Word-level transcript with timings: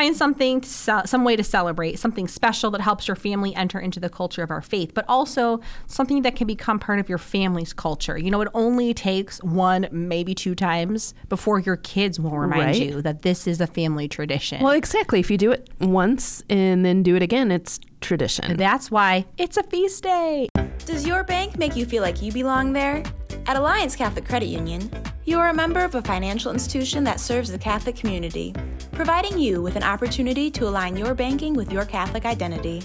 Find 0.00 0.16
something, 0.16 0.62
to 0.62 0.68
ce- 0.68 1.10
some 1.10 1.24
way 1.24 1.36
to 1.36 1.44
celebrate, 1.44 1.98
something 1.98 2.26
special 2.26 2.70
that 2.70 2.80
helps 2.80 3.06
your 3.06 3.16
family 3.16 3.54
enter 3.54 3.78
into 3.78 4.00
the 4.00 4.08
culture 4.08 4.42
of 4.42 4.50
our 4.50 4.62
faith, 4.62 4.92
but 4.94 5.04
also 5.08 5.60
something 5.88 6.22
that 6.22 6.36
can 6.36 6.46
become 6.46 6.78
part 6.78 7.00
of 7.00 7.10
your 7.10 7.18
family's 7.18 7.74
culture. 7.74 8.16
You 8.16 8.30
know, 8.30 8.40
it 8.40 8.48
only 8.54 8.94
takes 8.94 9.42
one, 9.42 9.88
maybe 9.90 10.34
two 10.34 10.54
times 10.54 11.12
before 11.28 11.58
your 11.58 11.76
kids 11.76 12.18
will 12.18 12.38
remind 12.38 12.60
Right. 12.62 12.80
you 12.80 13.02
that 13.02 13.20
this 13.20 13.46
is 13.46 13.60
a 13.60 13.66
family 13.66 14.08
tradition. 14.08 14.62
Well, 14.62 14.72
exactly. 14.72 15.20
If 15.20 15.30
you 15.30 15.36
do 15.36 15.52
it 15.52 15.68
once 15.80 16.42
and 16.48 16.82
then 16.82 17.02
do 17.02 17.14
it 17.14 17.22
again, 17.22 17.50
it's 17.50 17.78
tradition. 18.00 18.56
That's 18.56 18.90
why 18.90 19.26
it's 19.36 19.58
a 19.58 19.62
feast 19.64 20.02
day. 20.02 20.48
Does 20.86 21.06
your 21.06 21.24
bank 21.24 21.58
make 21.58 21.76
you 21.76 21.84
feel 21.84 22.02
like 22.02 22.22
you 22.22 22.32
belong 22.32 22.72
there? 22.72 23.02
At 23.44 23.56
Alliance 23.58 23.96
Catholic 23.96 24.24
Credit 24.24 24.46
Union, 24.46 24.90
you 25.24 25.38
are 25.38 25.48
a 25.48 25.54
member 25.54 25.80
of 25.80 25.94
a 25.94 26.02
financial 26.02 26.50
institution 26.50 27.04
that 27.04 27.20
serves 27.20 27.52
the 27.52 27.58
Catholic 27.58 27.96
community, 27.96 28.54
providing 28.92 29.38
you 29.38 29.62
with 29.62 29.76
an 29.76 29.82
opportunity 29.82 30.50
to 30.50 30.66
align 30.66 30.96
your 30.96 31.14
banking 31.14 31.54
with 31.54 31.70
your 31.70 31.84
Catholic 31.84 32.24
identity. 32.24 32.82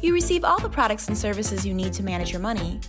You 0.00 0.12
receive 0.12 0.44
all 0.44 0.60
the 0.60 0.68
products 0.68 1.08
and 1.08 1.16
services 1.16 1.64
you 1.64 1.74
need 1.74 1.92
to 1.94 2.02
manage 2.02 2.30
your 2.30 2.40
money, 2.40 2.80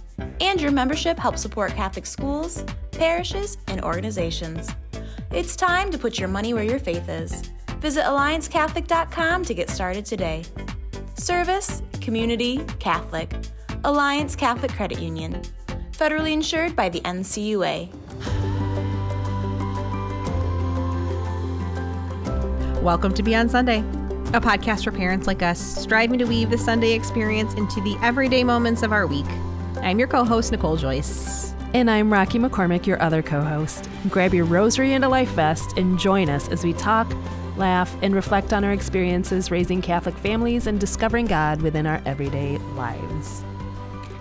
and 0.41 0.59
your 0.59 0.71
membership 0.71 1.17
helps 1.17 1.41
support 1.41 1.73
Catholic 1.73 2.05
schools, 2.05 2.63
parishes, 2.91 3.57
and 3.67 3.81
organizations. 3.83 4.69
It's 5.31 5.55
time 5.55 5.89
to 5.91 5.97
put 5.97 6.19
your 6.19 6.29
money 6.29 6.53
where 6.53 6.63
your 6.63 6.79
faith 6.79 7.07
is. 7.09 7.41
Visit 7.79 8.03
AllianceCatholic.com 8.03 9.45
to 9.45 9.53
get 9.53 9.69
started 9.69 10.05
today. 10.05 10.43
Service, 11.15 11.81
Community, 12.01 12.57
Catholic. 12.79 13.33
Alliance 13.85 14.35
Catholic 14.35 14.71
Credit 14.71 14.99
Union. 14.99 15.41
Federally 15.91 16.33
insured 16.33 16.75
by 16.75 16.89
the 16.89 17.01
NCUA. 17.01 18.02
Welcome 22.83 23.13
to 23.13 23.23
Beyond 23.23 23.49
Sunday, 23.49 23.79
a 23.79 24.41
podcast 24.41 24.83
for 24.83 24.91
parents 24.91 25.25
like 25.25 25.41
us 25.41 25.57
striving 25.57 26.19
to 26.19 26.25
weave 26.25 26.49
the 26.49 26.57
Sunday 26.57 26.91
experience 26.91 27.53
into 27.53 27.79
the 27.79 27.95
everyday 28.01 28.43
moments 28.43 28.83
of 28.83 28.91
our 28.91 29.07
week. 29.07 29.25
I'm 29.77 29.99
your 29.99 30.09
co 30.09 30.25
host, 30.25 30.51
Nicole 30.51 30.75
Joyce. 30.75 31.53
And 31.73 31.89
I'm 31.89 32.09
Rakhi 32.09 32.45
McCormick, 32.45 32.85
your 32.85 33.01
other 33.01 33.21
co 33.21 33.39
host. 33.41 33.89
Grab 34.09 34.33
your 34.33 34.43
rosary 34.43 34.91
and 34.91 35.05
a 35.05 35.07
life 35.07 35.29
vest 35.29 35.77
and 35.77 35.97
join 35.97 36.29
us 36.29 36.49
as 36.49 36.65
we 36.65 36.73
talk, 36.73 37.09
laugh, 37.55 37.95
and 38.01 38.13
reflect 38.13 38.51
on 38.51 38.65
our 38.65 38.73
experiences 38.73 39.49
raising 39.49 39.81
Catholic 39.81 40.17
families 40.17 40.67
and 40.67 40.77
discovering 40.77 41.25
God 41.25 41.61
within 41.61 41.87
our 41.87 42.01
everyday 42.05 42.57
lives. 42.75 43.43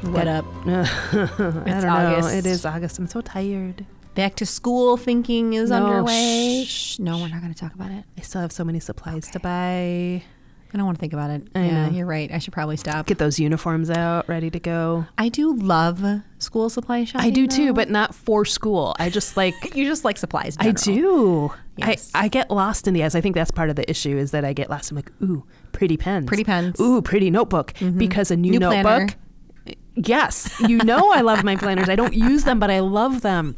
What 0.03 0.29
up? 0.29 0.45
I 0.67 0.83
It's 0.83 1.41
don't 1.41 1.83
know. 1.83 1.89
August. 1.91 2.35
It 2.35 2.47
is 2.47 2.65
August. 2.65 2.99
I'm 3.01 3.09
so 3.09 3.23
tired. 3.23 3.85
Back 4.15 4.35
to 4.37 4.47
school 4.47 4.97
thinking 4.99 5.55
is 5.55 5.71
No, 5.71 5.87
underway. 5.87 6.65
shh, 6.69 6.99
no, 6.99 7.19
we're 7.19 7.29
not 7.29 7.41
going 7.41 7.53
to 7.55 7.59
talk 7.59 7.75
about 7.75 7.91
it. 7.91 8.05
I 8.19 8.21
still 8.21 8.43
have 8.43 8.53
so 8.53 8.63
many 8.63 8.79
supplies 8.79 9.31
to 9.31 9.41
buy. 9.41 10.23
I 10.75 10.79
don't 10.79 10.85
want 10.87 10.97
to 10.99 11.01
think 11.01 11.13
about 11.13 11.31
it. 11.31 11.49
I 11.55 11.65
yeah, 11.65 11.87
know. 11.89 11.93
you're 11.97 12.07
right. 12.07 12.31
I 12.33 12.39
should 12.39 12.53
probably 12.55 12.77
stop. 12.79 13.07
Get 13.07 13.19
those 13.19 13.39
uniforms 13.39 13.91
out, 13.91 14.27
ready 14.29 14.51
to 14.51 14.59
go. 14.61 15.07
I 15.19 15.29
do 15.29 15.55
love 15.55 16.03
school 16.39 16.71
supply 16.71 17.05
shopping. 17.05 17.27
I 17.27 17.31
do 17.31 17.47
too, 17.47 17.73
but 17.75 17.91
not 17.91 18.15
for 18.15 18.45
school. 18.47 18.95
I 18.99 19.11
just 19.11 19.37
like 19.39 19.55
you 19.75 19.87
just 19.87 20.05
like 20.05 20.17
supplies. 20.17 20.57
in 20.57 20.67
I 20.67 20.71
do. 20.73 21.53
Yes. 21.77 22.11
I, 22.15 22.25
I 22.25 22.29
get 22.29 22.51
lost 22.51 22.87
in 22.89 22.95
the 22.95 23.05
eyes. 23.05 23.15
I 23.15 23.21
think 23.23 23.35
that's 23.35 23.51
part 23.51 23.69
of 23.71 23.77
the 23.77 23.89
issue 23.91 24.17
is 24.17 24.31
that 24.31 24.45
I 24.47 24.53
get 24.55 24.71
lost. 24.71 24.91
I'm 24.91 24.97
like, 24.97 25.11
ooh, 25.23 25.45
pretty 25.73 25.97
pens. 25.99 26.27
Pretty 26.27 26.45
pens. 26.45 26.77
Mm-hmm. 26.79 26.83
Ooh, 26.91 27.03
pretty 27.03 27.31
notebook. 27.31 27.75
Because 27.97 28.31
a 28.31 28.37
new, 28.37 28.53
New 28.53 28.59
notebook. 28.59 28.83
planner. 28.83 29.09
Yes. 29.95 30.55
You 30.61 30.79
know 30.79 31.13
I 31.13 31.21
love 31.21 31.45
my 31.45 31.57
planners. 31.57 31.89
I 31.91 31.97
don't 31.97 32.15
use 32.15 32.45
them, 32.45 32.59
but 32.59 32.71
I 32.71 32.81
love 32.81 33.21
them. 33.21 33.57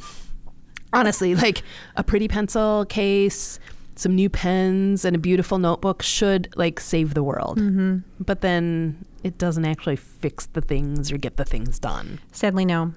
Honestly, 0.94 1.34
like 1.34 1.62
a 1.96 2.02
pretty 2.04 2.28
pencil 2.28 2.84
case, 2.86 3.58
some 3.96 4.14
new 4.14 4.28
pens, 4.28 5.04
and 5.04 5.14
a 5.14 5.18
beautiful 5.18 5.58
notebook 5.58 6.02
should 6.02 6.48
like 6.56 6.80
save 6.80 7.14
the 7.14 7.22
world. 7.22 7.58
Mm-hmm. 7.58 7.98
But 8.20 8.40
then 8.40 9.04
it 9.22 9.38
doesn't 9.38 9.64
actually 9.64 9.96
fix 9.96 10.46
the 10.46 10.60
things 10.60 11.10
or 11.10 11.16
get 11.16 11.36
the 11.36 11.44
things 11.44 11.78
done. 11.78 12.20
Sadly, 12.32 12.64
no. 12.64 12.92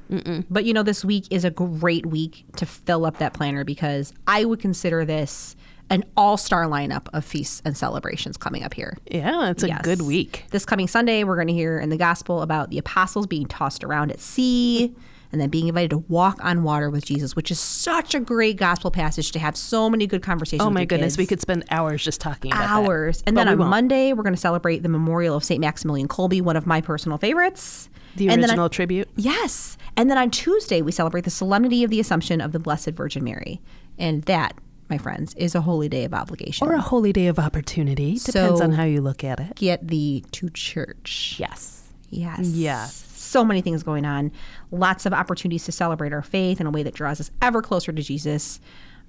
But 0.49 0.65
you 0.65 0.73
know, 0.73 0.83
this 0.83 1.05
week 1.05 1.25
is 1.31 1.45
a 1.45 1.49
great 1.51 2.05
week 2.05 2.45
to 2.57 2.65
fill 2.65 3.05
up 3.05 3.17
that 3.19 3.33
planner 3.33 3.63
because 3.63 4.13
I 4.27 4.43
would 4.45 4.59
consider 4.59 5.05
this 5.05 5.55
an 5.89 6.03
all 6.17 6.35
star 6.35 6.65
lineup 6.65 7.07
of 7.13 7.23
feasts 7.23 7.61
and 7.63 7.77
celebrations 7.77 8.35
coming 8.35 8.61
up 8.63 8.73
here. 8.73 8.97
Yeah, 9.09 9.49
it's 9.51 9.63
a 9.63 9.69
Yes. 9.69 9.81
good 9.83 10.01
week. 10.01 10.43
This 10.51 10.65
coming 10.65 10.85
Sunday, 10.89 11.23
we're 11.23 11.35
going 11.37 11.47
to 11.47 11.53
hear 11.53 11.79
in 11.79 11.87
the 11.87 11.95
gospel 11.97 12.41
about 12.41 12.71
the 12.71 12.77
apostles 12.77 13.25
being 13.25 13.45
tossed 13.45 13.85
around 13.85 14.11
at 14.11 14.19
sea 14.19 14.93
and 15.31 15.41
then 15.41 15.49
being 15.49 15.67
invited 15.67 15.89
to 15.91 15.97
walk 15.97 16.39
on 16.43 16.63
water 16.63 16.89
with 16.89 17.05
Jesus, 17.05 17.35
which 17.35 17.51
is 17.51 17.59
such 17.59 18.15
a 18.15 18.19
great 18.19 18.57
gospel 18.57 18.91
passage 18.91 19.31
to 19.33 19.39
have 19.39 19.57
so 19.57 19.89
many 19.89 20.07
good 20.07 20.21
conversations. 20.21 20.65
Oh 20.65 20.69
my 20.69 20.85
goodness, 20.85 21.13
kids. 21.13 21.17
we 21.17 21.25
could 21.25 21.41
spend 21.41 21.65
hours 21.69 22.03
just 22.03 22.21
talking 22.21 22.51
about 22.51 22.61
that. 22.61 22.69
hours. 22.69 23.23
And 23.27 23.35
then 23.37 23.47
on 23.47 23.57
won't. 23.57 23.69
Monday, 23.69 24.13
we're 24.13 24.23
going 24.23 24.35
to 24.35 24.39
celebrate 24.39 24.83
the 24.83 24.89
memorial 24.89 25.35
of 25.35 25.43
St. 25.43 25.59
Maximilian 25.59 26.07
Kolbe, 26.07 26.41
one 26.41 26.55
of 26.55 26.65
my 26.65 26.81
personal 26.81 27.17
favorites. 27.17 27.89
The 28.15 28.29
And 28.29 28.41
then 28.41 28.49
original 28.49 28.63
on- 28.65 28.69
tribute. 28.71 29.09
Yes. 29.15 29.77
And 29.95 30.09
then 30.09 30.17
on 30.17 30.31
Tuesday, 30.31 30.81
we 30.81 30.91
celebrate 30.91 31.23
the 31.25 31.29
solemnity 31.29 31.83
of 31.83 31.89
the 31.91 31.99
Assumption 31.99 32.41
of 32.41 32.51
the 32.51 32.59
Blessed 32.59 32.89
Virgin 32.91 33.23
Mary. 33.23 33.61
And 33.99 34.23
that, 34.23 34.57
my 34.89 34.97
friends, 34.97 35.33
is 35.35 35.53
a 35.55 35.61
holy 35.61 35.87
day 35.89 36.03
of 36.03 36.13
obligation. 36.15 36.67
Or 36.67 36.73
a 36.73 36.81
holy 36.81 37.13
day 37.13 37.27
of 37.27 37.37
opportunity. 37.37 38.13
Depends 38.17 38.59
So- 38.59 38.63
on 38.63 38.71
how 38.71 38.83
you 38.85 39.01
look 39.01 39.23
at 39.23 39.39
it. 39.39 39.55
Get 39.55 39.87
thee 39.87 40.23
to 40.31 40.49
church. 40.49 41.35
Yes. 41.37 41.83
Yes. 42.09 42.39
Yes. 42.41 43.06
So 43.27 43.43
many 43.43 43.61
things 43.61 43.83
going 43.83 44.05
on. 44.05 44.31
Lots 44.71 45.05
of 45.05 45.13
opportunities 45.13 45.65
to 45.65 45.71
celebrate 45.71 46.13
our 46.13 46.21
faith 46.21 46.61
in 46.61 46.67
a 46.67 46.71
way 46.71 46.83
that 46.83 46.93
draws 46.93 47.19
us 47.19 47.31
ever 47.41 47.61
closer 47.61 47.91
to 47.91 48.01
Jesus. 48.01 48.59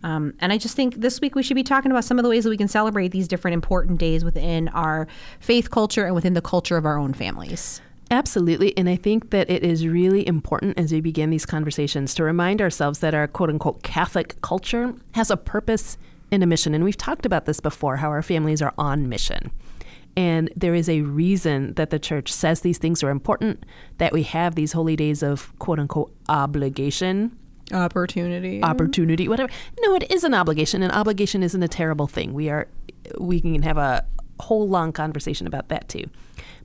Um, 0.03 0.35
and 0.41 0.53
I 0.53 0.59
just 0.59 0.77
think 0.77 0.97
this 0.97 1.21
week 1.21 1.35
we 1.35 1.43
should 1.43 1.55
be 1.55 1.65
talking 1.65 1.91
about 1.91 2.05
some 2.05 2.19
of 2.19 2.23
the 2.23 2.29
ways 2.29 2.45
that 2.45 2.51
we 2.51 2.57
can 2.57 2.69
celebrate 2.69 3.09
these 3.09 3.27
different 3.27 3.55
important 3.55 3.99
days 3.99 4.25
within 4.25 4.69
our 4.69 5.09
faith 5.41 5.71
culture 5.71 6.05
and 6.05 6.15
within 6.15 6.35
the 6.35 6.43
culture 6.43 6.77
of 6.77 6.87
our 6.87 6.99
own 6.99 7.13
families. 7.13 7.81
Absolutely. 8.11 8.77
And 8.77 8.89
I 8.89 8.97
think 8.97 9.31
that 9.31 9.51
it 9.51 9.63
is 9.63 9.87
really 9.87 10.27
important 10.27 10.79
as 10.79 10.93
we 10.93 11.01
begin 11.01 11.31
these 11.31 11.45
conversations 11.45 12.15
to 12.15 12.25
remind 12.25 12.63
ourselves 12.63 13.01
that 13.01 13.15
our 13.15 13.27
quote 13.27 13.51
unquote 13.51 13.83
Catholic 13.83 14.41
culture 14.41 14.95
has 15.13 15.31
a 15.31 15.37
purpose 15.37 15.99
and 16.31 16.43
a 16.43 16.47
mission. 16.47 16.75
And 16.75 16.85
we've 16.85 16.97
talked 16.97 17.27
about 17.27 17.45
this 17.47 17.61
before 17.61 17.97
how 17.97 18.09
our 18.09 18.23
families 18.23 18.63
are 18.63 18.73
on 18.79 19.09
mission. 19.09 19.51
And 20.17 20.51
there 20.57 20.75
is 20.75 20.89
a 20.89 21.03
reason 21.03 21.75
that 21.75 21.91
the 21.91 21.99
church 21.99 22.33
says 22.33 22.61
these 22.61 22.79
things 22.79 23.03
are 23.05 23.11
important, 23.11 23.65
that 23.99 24.13
we 24.13 24.25
have 24.25 24.57
these 24.57 24.73
holy 24.73 24.97
days 24.97 25.23
of 25.23 25.57
quote 25.59 25.79
unquote 25.79 26.13
obligation 26.29 27.37
Opportunity. 27.73 28.63
opportunity, 28.63 29.29
whatever. 29.29 29.53
No, 29.83 29.95
it 29.95 30.11
is 30.11 30.25
an 30.25 30.33
obligation. 30.35 30.83
An 30.83 30.91
obligation 30.91 31.43
isn't 31.43 31.63
a 31.63 31.69
terrible 31.69 32.07
thing. 32.07 32.33
We 32.33 32.49
are, 32.49 32.67
we 33.19 33.41
can 33.41 33.63
have 33.63 33.77
a 33.77 34.05
whole 34.41 34.69
long 34.69 34.91
conversation 34.93 35.47
about 35.47 35.69
that 35.69 35.89
too. 35.89 36.05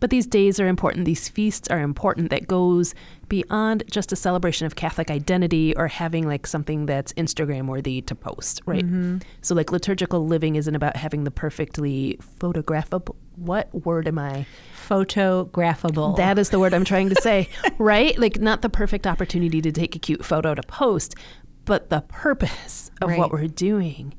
But 0.03 0.09
these 0.09 0.27
days 0.27 0.59
are 0.59 0.67
important. 0.67 1.05
These 1.05 1.29
feasts 1.29 1.69
are 1.69 1.79
important. 1.79 2.29
That 2.29 2.45
goes 2.45 2.93
beyond 3.29 3.85
just 3.89 4.11
a 4.11 4.17
celebration 4.17 4.65
of 4.65 4.75
Catholic 4.75 5.09
identity 5.09 5.73
or 5.77 5.87
having 5.87 6.27
like 6.27 6.45
something 6.45 6.87
that's 6.87 7.13
Instagram 7.13 7.67
worthy 7.67 8.01
to 8.01 8.13
post, 8.13 8.59
right? 8.65 8.85
Mm-hmm. 8.85 9.19
So 9.39 9.55
like 9.55 9.71
liturgical 9.71 10.27
living 10.27 10.57
isn't 10.57 10.75
about 10.75 10.97
having 10.97 11.23
the 11.23 11.31
perfectly 11.31 12.19
photographable. 12.37 13.15
What 13.37 13.73
word 13.85 14.09
am 14.09 14.19
I? 14.19 14.45
Photographable. 14.89 16.17
That 16.17 16.37
is 16.37 16.49
the 16.49 16.59
word 16.59 16.73
I'm 16.73 16.83
trying 16.83 17.07
to 17.07 17.21
say, 17.21 17.47
right? 17.77 18.19
Like, 18.19 18.41
not 18.41 18.61
the 18.61 18.67
perfect 18.69 19.07
opportunity 19.07 19.61
to 19.61 19.71
take 19.71 19.95
a 19.95 19.99
cute 19.99 20.25
photo 20.25 20.53
to 20.53 20.63
post, 20.63 21.15
but 21.63 21.89
the 21.89 22.01
purpose 22.09 22.91
of 23.01 23.11
Right. 23.11 23.19
what 23.19 23.31
we're 23.31 23.47
doing 23.47 24.15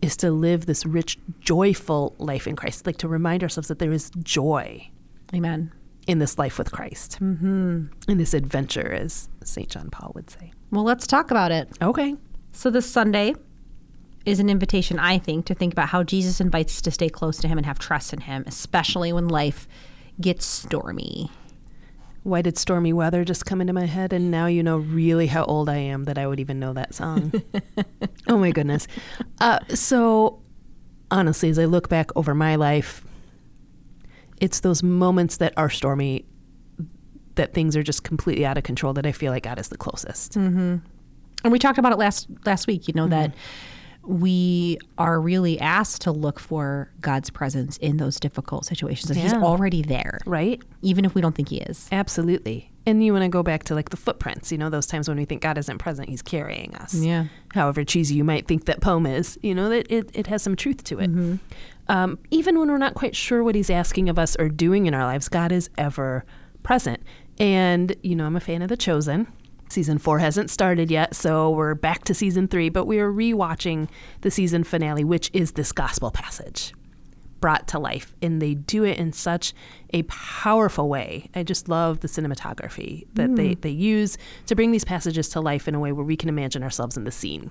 is 0.00 0.16
to 0.16 0.30
live 0.30 0.64
this 0.64 0.86
rich, 0.86 1.18
joyful 1.38 2.14
life 2.16 2.46
in 2.46 2.56
Christ. 2.56 2.86
Like, 2.86 2.96
to 2.96 3.08
remind 3.08 3.42
ourselves 3.42 3.68
that 3.68 3.78
there 3.78 3.92
is 3.92 4.10
joy 4.22 4.88
Amen. 5.34 5.72
in 6.06 6.18
this 6.18 6.38
life 6.38 6.58
with 6.58 6.72
Christ, 6.72 7.18
mm-hmm. 7.20 7.86
in 8.08 8.18
this 8.18 8.32
adventure, 8.32 8.92
as 8.92 9.28
St. 9.44 9.68
John 9.68 9.90
Paul 9.90 10.12
would 10.14 10.30
say. 10.30 10.52
Well, 10.70 10.84
let's 10.84 11.06
talk 11.06 11.30
about 11.30 11.52
it. 11.52 11.68
Okay. 11.82 12.14
So 12.52 12.70
this 12.70 12.90
Sunday 12.90 13.34
is 14.24 14.40
an 14.40 14.50
invitation, 14.50 14.98
I 14.98 15.18
think, 15.18 15.46
to 15.46 15.54
think 15.54 15.72
about 15.72 15.88
how 15.88 16.02
Jesus 16.02 16.40
invites 16.40 16.76
us 16.76 16.82
to 16.82 16.90
stay 16.90 17.08
close 17.08 17.38
to 17.38 17.48
him 17.48 17.58
and 17.58 17.66
have 17.66 17.78
trust 17.78 18.12
in 18.12 18.20
him, 18.20 18.44
especially 18.46 19.12
when 19.12 19.28
life 19.28 19.66
gets 20.20 20.44
stormy. 20.44 21.30
Why 22.24 22.42
did 22.42 22.58
stormy 22.58 22.92
weather 22.92 23.24
just 23.24 23.46
come 23.46 23.60
into 23.60 23.72
my 23.72 23.86
head? 23.86 24.12
And 24.12 24.30
now 24.30 24.46
you 24.46 24.62
know 24.62 24.76
really 24.76 25.28
how 25.28 25.44
old 25.44 25.68
I 25.68 25.76
am 25.76 26.04
that 26.04 26.18
I 26.18 26.26
would 26.26 26.40
even 26.40 26.58
know 26.58 26.74
that 26.74 26.94
song. 26.94 27.32
oh 28.28 28.36
my 28.36 28.50
goodness. 28.50 28.86
Uh, 29.40 29.60
so, 29.68 30.42
honestly, 31.10 31.48
as 31.48 31.58
I 31.58 31.64
look 31.64 31.88
back 31.88 32.10
over 32.16 32.34
my 32.34 32.56
life, 32.56 33.06
it's 34.40 34.60
those 34.60 34.82
moments 34.82 35.38
that 35.38 35.54
are 35.56 35.70
stormy, 35.70 36.24
that 37.34 37.54
things 37.54 37.76
are 37.76 37.82
just 37.82 38.04
completely 38.04 38.44
out 38.44 38.58
of 38.58 38.64
control, 38.64 38.92
that 38.94 39.06
I 39.06 39.12
feel 39.12 39.32
like 39.32 39.44
God 39.44 39.58
is 39.58 39.68
the 39.68 39.78
closest. 39.78 40.32
Mm-hmm. 40.32 40.76
And 41.44 41.52
we 41.52 41.58
talked 41.58 41.78
about 41.78 41.92
it 41.92 41.98
last 41.98 42.28
last 42.44 42.66
week, 42.66 42.88
you 42.88 42.94
know, 42.94 43.04
mm-hmm. 43.04 43.10
that 43.10 43.34
we 44.08 44.78
are 44.96 45.20
really 45.20 45.60
asked 45.60 46.02
to 46.02 46.12
look 46.12 46.40
for 46.40 46.90
God's 47.00 47.28
presence 47.28 47.76
in 47.76 47.98
those 47.98 48.18
difficult 48.18 48.64
situations. 48.64 49.10
And 49.10 49.20
he's 49.20 49.34
already 49.34 49.82
there, 49.82 50.20
Right? 50.24 50.62
even 50.80 51.04
if 51.04 51.14
we 51.14 51.20
don't 51.20 51.34
think 51.34 51.50
he 51.50 51.58
is. 51.58 51.88
Absolutely. 51.92 52.72
And 52.86 53.04
you 53.04 53.12
want 53.12 53.24
to 53.24 53.28
go 53.28 53.42
back 53.42 53.64
to 53.64 53.74
like 53.74 53.90
the 53.90 53.98
footprints, 53.98 54.50
you 54.50 54.56
know, 54.56 54.70
those 54.70 54.86
times 54.86 55.08
when 55.08 55.18
we 55.18 55.26
think 55.26 55.42
God 55.42 55.58
isn't 55.58 55.76
present, 55.76 56.08
he's 56.08 56.22
carrying 56.22 56.74
us. 56.76 56.94
Yeah. 56.94 57.26
However 57.52 57.84
cheesy 57.84 58.14
you 58.14 58.24
might 58.24 58.48
think 58.48 58.64
that 58.64 58.80
poem 58.80 59.04
is, 59.04 59.38
you 59.42 59.54
know, 59.54 59.68
that 59.68 59.92
it, 59.92 60.10
it 60.14 60.26
has 60.28 60.42
some 60.42 60.56
truth 60.56 60.84
to 60.84 61.00
it. 61.00 61.10
Mm-hmm. 61.10 61.34
Um, 61.88 62.18
even 62.30 62.58
when 62.58 62.70
we're 62.70 62.78
not 62.78 62.94
quite 62.94 63.16
sure 63.16 63.42
what 63.42 63.54
He's 63.54 63.70
asking 63.70 64.08
of 64.08 64.18
us 64.18 64.36
or 64.38 64.48
doing 64.48 64.86
in 64.86 64.94
our 64.94 65.04
lives, 65.04 65.28
God 65.28 65.52
is 65.52 65.70
ever 65.78 66.24
present. 66.62 67.02
And, 67.38 67.94
you 68.02 68.14
know, 68.16 68.26
I'm 68.26 68.36
a 68.36 68.40
fan 68.40 68.62
of 68.62 68.68
The 68.68 68.76
Chosen. 68.76 69.26
Season 69.70 69.98
four 69.98 70.18
hasn't 70.18 70.50
started 70.50 70.90
yet, 70.90 71.14
so 71.14 71.50
we're 71.50 71.74
back 71.74 72.04
to 72.04 72.14
season 72.14 72.48
three, 72.48 72.70
but 72.70 72.86
we 72.86 72.98
are 73.00 73.12
rewatching 73.12 73.88
the 74.22 74.30
season 74.30 74.64
finale, 74.64 75.04
which 75.04 75.30
is 75.34 75.52
this 75.52 75.72
gospel 75.72 76.10
passage 76.10 76.72
brought 77.40 77.68
to 77.68 77.78
life. 77.78 78.14
And 78.22 78.40
they 78.40 78.54
do 78.54 78.82
it 78.84 78.98
in 78.98 79.12
such 79.12 79.52
a 79.92 80.02
powerful 80.04 80.88
way. 80.88 81.28
I 81.34 81.42
just 81.42 81.68
love 81.68 82.00
the 82.00 82.08
cinematography 82.08 83.06
that 83.14 83.30
mm. 83.30 83.36
they, 83.36 83.54
they 83.54 83.70
use 83.70 84.16
to 84.46 84.56
bring 84.56 84.72
these 84.72 84.84
passages 84.84 85.28
to 85.30 85.40
life 85.40 85.68
in 85.68 85.74
a 85.74 85.80
way 85.80 85.92
where 85.92 86.04
we 86.04 86.16
can 86.16 86.28
imagine 86.28 86.62
ourselves 86.62 86.96
in 86.96 87.04
the 87.04 87.12
scene. 87.12 87.50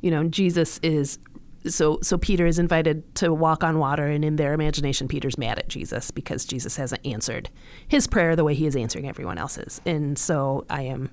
You 0.00 0.10
know, 0.10 0.24
Jesus 0.24 0.78
is 0.82 1.18
so 1.66 1.98
so 2.02 2.18
Peter 2.18 2.46
is 2.46 2.58
invited 2.58 3.14
to 3.16 3.32
walk 3.32 3.62
on 3.62 3.78
water 3.78 4.06
and 4.06 4.24
in 4.24 4.36
their 4.36 4.52
imagination 4.52 5.08
Peter's 5.08 5.38
mad 5.38 5.58
at 5.58 5.68
Jesus 5.68 6.10
because 6.10 6.44
Jesus 6.44 6.76
hasn't 6.76 7.04
answered 7.06 7.50
his 7.86 8.06
prayer 8.06 8.34
the 8.36 8.44
way 8.44 8.54
he 8.54 8.66
is 8.66 8.76
answering 8.76 9.08
everyone 9.08 9.38
else's. 9.38 9.80
And 9.86 10.18
so 10.18 10.64
I 10.68 10.82
am 10.82 11.10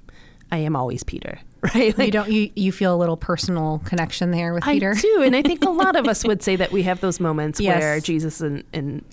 I 0.52 0.58
am 0.58 0.76
always 0.76 1.04
Peter, 1.04 1.40
right? 1.76 1.96
Like, 1.98 2.08
you 2.08 2.12
don't 2.12 2.30
you, 2.30 2.52
you 2.56 2.72
feel 2.72 2.96
a 2.96 2.98
little 2.98 3.18
personal 3.18 3.82
connection 3.86 4.32
there 4.32 4.54
with 4.54 4.64
Peter. 4.64 4.92
I 4.92 5.00
do, 5.00 5.22
and 5.22 5.36
I 5.36 5.42
think 5.42 5.64
a 5.64 5.70
lot 5.70 5.96
of 5.96 6.08
us 6.08 6.24
would 6.28 6.42
say 6.42 6.56
that 6.56 6.72
we 6.72 6.84
have 6.84 7.02
those 7.02 7.20
moments 7.20 7.60
yes. 7.60 7.80
where 7.80 8.00
Jesus 8.00 8.42
and, 8.42 8.64
and 8.74 9.04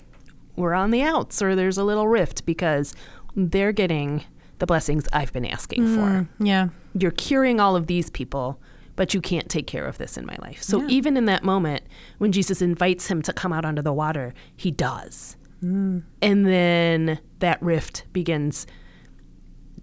we're 0.55 0.73
on 0.73 0.91
the 0.91 1.03
outs 1.03 1.41
or 1.41 1.55
there's 1.55 1.77
a 1.77 1.83
little 1.83 2.07
rift 2.07 2.45
because 2.45 2.95
they're 3.35 3.71
getting 3.71 4.23
the 4.59 4.65
blessings 4.65 5.07
I've 5.13 5.31
been 5.31 5.45
asking 5.45 5.83
mm, 5.83 5.95
for. 5.95 6.43
Yeah. 6.43 6.69
You're 6.95 7.11
curing 7.11 7.59
all 7.59 7.75
of 7.75 7.85
these 7.85 8.09
people 8.09 8.59
but 8.97 9.13
you 9.13 9.21
can't 9.21 9.47
take 9.47 9.67
care 9.67 9.85
of 9.85 9.97
this 9.97 10.17
in 10.17 10.25
my 10.25 10.35
life. 10.41 10.61
So 10.61 10.81
yeah. 10.81 10.87
even 10.89 11.15
in 11.15 11.25
that 11.25 11.45
moment, 11.45 11.83
when 12.17 12.33
Jesus 12.33 12.61
invites 12.61 13.07
him 13.07 13.21
to 13.21 13.31
come 13.31 13.53
out 13.53 13.63
onto 13.63 13.81
the 13.81 13.93
water, 13.93 14.33
he 14.57 14.71
does. 14.71 15.37
Mm. 15.63 16.03
And 16.21 16.45
then 16.45 17.19
that 17.39 17.61
rift 17.61 18.03
begins 18.11 18.67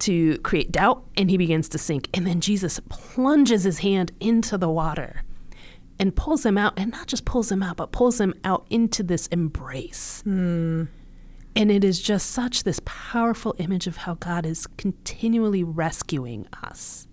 to 0.01 0.37
create 0.39 0.73
doubt 0.73 1.05
and 1.17 1.31
he 1.31 1.39
begins 1.39 1.69
to 1.71 1.79
sink. 1.79 2.11
And 2.13 2.27
then 2.27 2.41
Jesus 2.41 2.81
plunges 2.91 3.65
his 3.65 3.79
hand 3.79 4.13
into 4.21 4.59
the 4.59 4.69
water 4.69 5.23
and 5.99 6.15
pulls 6.17 6.45
him 6.45 6.59
out, 6.59 6.73
and 6.77 6.91
not 6.91 7.07
just 7.07 7.25
pulls 7.25 7.53
him 7.53 7.63
out, 7.63 7.77
but 7.77 7.93
pulls 7.93 8.21
him 8.21 8.35
out 8.43 8.67
into 8.69 9.05
this 9.05 9.29
embrace. 9.29 10.25
Mm. 10.27 10.89
And 11.55 11.71
it 11.71 11.85
is 11.85 12.03
just 12.03 12.31
such 12.31 12.65
this 12.65 12.81
powerful 12.85 13.55
image 13.59 13.87
of 13.87 13.99
how 13.99 14.15
God 14.15 14.45
is 14.45 14.67
continually 14.77 15.63
rescuing 15.63 16.49
us. 16.65 17.07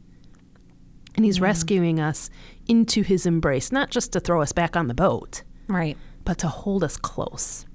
And 1.16 1.26
he's 1.26 1.40
mm. 1.40 1.44
rescuing 1.44 2.00
us 2.00 2.30
into 2.68 3.02
his 3.02 3.26
embrace, 3.26 3.72
not 3.72 3.90
just 3.90 4.14
to 4.14 4.20
throw 4.20 4.42
us 4.42 4.52
back 4.52 4.76
on 4.76 4.88
the 4.88 4.94
boat, 4.94 5.44
right, 5.68 5.98
but 6.24 6.38
to 6.40 6.48
hold 6.48 6.84
us 6.84 6.98
close. 6.98 7.66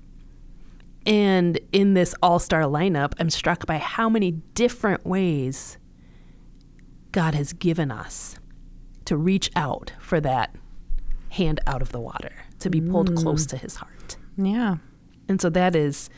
And 1.05 1.61
in 1.73 1.95
this 1.95 2.15
all 2.23 2.39
star 2.39 2.63
lineup, 2.63 3.13
I'm 3.19 3.31
struck 3.31 3.67
by 3.67 3.79
how 3.79 4.09
many 4.09 4.33
different 4.33 5.07
ways 5.07 5.79
God 7.13 7.35
has 7.35 7.53
given 7.53 7.91
us 7.91 8.37
to 9.05 9.17
reach 9.17 9.51
out 9.55 9.93
for 10.01 10.21
that 10.21 10.55
hand 11.31 11.61
out 11.67 11.83
of 11.83 11.93
the 11.93 12.01
water, 12.01 12.33
to 12.59 12.71
be 12.71 12.81
pulled 12.81 13.11
mm. 13.11 13.17
close 13.17 13.47
to 13.47 13.57
his 13.57 13.77
heart. 13.77 14.17
Yeah. 14.37 14.77
And 15.29 15.41
so 15.41 15.49
that 15.51 15.77
is 15.77 16.11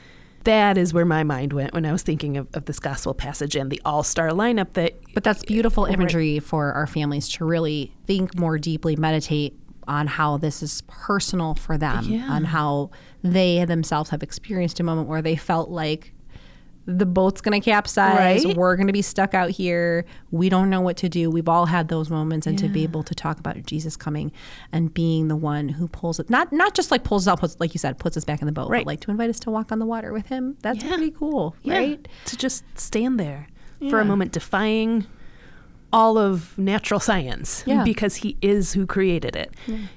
that 0.49 0.79
is 0.79 0.95
where 0.95 1.05
my 1.05 1.25
mind 1.25 1.53
went 1.53 1.75
when 1.75 1.85
I 1.85 1.93
was 1.93 2.03
thinking 2.03 2.39
of, 2.39 2.49
of 2.55 2.65
this 2.65 2.79
gospel 2.79 3.13
passage 3.13 3.55
and 3.55 3.71
the 3.71 3.81
all 3.85 4.03
star 4.03 4.31
lineup 4.31 4.73
that. 4.73 4.95
But 5.13 5.23
that's 5.23 5.45
beautiful 5.45 5.85
imagery 5.85 6.39
for 6.39 6.73
our 6.73 6.87
families 6.87 7.29
to 7.31 7.45
really 7.45 7.93
think 8.07 8.35
more 8.39 8.57
deeply, 8.59 8.97
meditate 8.97 9.55
on 9.87 10.07
how 10.07 10.39
this 10.39 10.63
is 10.63 10.83
personal 10.87 11.55
for 11.55 11.77
them, 11.77 12.05
yeah. 12.05 12.31
on 12.31 12.45
how 12.45 12.91
they 13.23 13.65
themselves 13.65 14.11
have 14.11 14.23
experienced 14.23 14.81
a 14.81 14.83
moment 14.83 15.09
where 15.09 15.23
they 15.23 15.37
felt 15.37 15.69
like 15.69 16.15
the 16.89 17.05
boat's 17.05 17.43
going 17.43 17.61
to 17.61 17.65
capsize. 17.65 18.45
Right? 18.45 18.57
We're 18.57 18.75
going 18.75 18.87
to 18.87 18.95
be 18.95 19.03
stuck 19.03 19.35
out 19.35 19.51
here. 19.51 20.07
We 20.31 20.49
don't 20.49 20.71
know 20.71 20.81
what 20.81 20.97
to 20.99 21.09
do. 21.09 21.31
We've 21.31 21.49
all 21.49 21.67
had 21.67 21.89
those 21.89 22.09
moments, 22.09 22.47
and 22.47 22.59
yeah. 22.59 22.67
to 22.67 22.73
be 22.73 22.83
able 22.83 23.03
to 23.03 23.15
talk 23.15 23.39
about 23.39 23.63
Jesus 23.67 23.95
coming 23.95 24.33
and 24.73 24.93
being 24.93 25.29
the 25.29 25.37
one 25.37 25.69
who 25.69 25.87
pulls 25.87 26.19
it, 26.19 26.31
not 26.31 26.51
not 26.51 26.75
just 26.75 26.91
like 26.91 27.05
pulls 27.05 27.29
us 27.29 27.33
out, 27.33 27.41
puts, 27.41 27.61
like 27.61 27.75
you 27.75 27.79
said, 27.79 27.99
puts 27.99 28.17
us 28.17 28.25
back 28.25 28.41
in 28.41 28.47
the 28.47 28.53
boat, 28.53 28.71
right. 28.71 28.81
but 28.81 28.87
like 28.87 29.01
to 29.01 29.11
invite 29.11 29.29
us 29.29 29.39
to 29.41 29.51
walk 29.51 29.71
on 29.71 29.79
the 29.79 29.87
water 29.87 30.15
with 30.15 30.29
Him. 30.29 30.57
That's 30.63 30.83
yeah. 30.83 30.89
pretty 30.89 31.11
cool, 31.11 31.55
yeah. 31.63 31.77
right? 31.77 32.09
To 32.25 32.37
just 32.37 32.65
stand 32.79 33.21
there 33.21 33.49
for 33.91 34.01
a 34.01 34.05
moment, 34.05 34.33
defying 34.33 35.07
all 35.93 36.19
of 36.19 36.59
natural 36.59 37.01
science 37.01 37.65
because 37.85 38.17
He 38.17 38.39
is 38.41 38.73
who 38.73 38.87
created 38.87 39.37
it. 39.37 39.53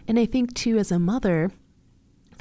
And 0.08 0.20
I 0.20 0.26
think 0.26 0.54
too, 0.54 0.78
as 0.78 0.92
a 0.92 1.00
mother 1.00 1.52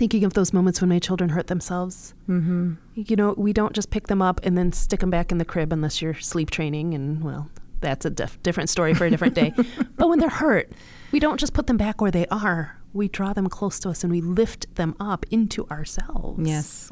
thinking 0.00 0.24
of 0.24 0.32
those 0.32 0.54
moments 0.54 0.80
when 0.80 0.88
my 0.88 0.98
children 0.98 1.28
hurt 1.28 1.48
themselves. 1.48 2.14
Mm-hmm. 2.26 2.72
You 2.94 3.16
know, 3.16 3.34
we 3.36 3.52
don't 3.52 3.74
just 3.74 3.90
pick 3.90 4.06
them 4.06 4.22
up 4.22 4.40
and 4.42 4.56
then 4.56 4.72
stick 4.72 5.00
them 5.00 5.10
back 5.10 5.30
in 5.30 5.36
the 5.36 5.44
crib 5.44 5.74
unless 5.74 6.00
you're 6.00 6.14
sleep 6.14 6.50
training, 6.50 6.94
and 6.94 7.22
well, 7.22 7.50
that's 7.80 8.06
a 8.06 8.10
diff- 8.10 8.42
different 8.42 8.70
story 8.70 8.94
for 8.94 9.04
a 9.04 9.10
different 9.10 9.34
day. 9.34 9.52
but 9.98 10.08
when 10.08 10.18
they're 10.18 10.30
hurt, 10.30 10.72
we 11.12 11.20
don't 11.20 11.38
just 11.38 11.52
put 11.52 11.66
them 11.66 11.76
back 11.76 12.00
where 12.00 12.10
they 12.10 12.26
are. 12.28 12.78
We 12.94 13.08
draw 13.08 13.34
them 13.34 13.48
close 13.50 13.78
to 13.80 13.90
us 13.90 14.02
and 14.02 14.10
we 14.10 14.22
lift 14.22 14.74
them 14.76 14.96
up 14.98 15.26
into 15.30 15.68
ourselves. 15.68 16.48
Yes. 16.48 16.90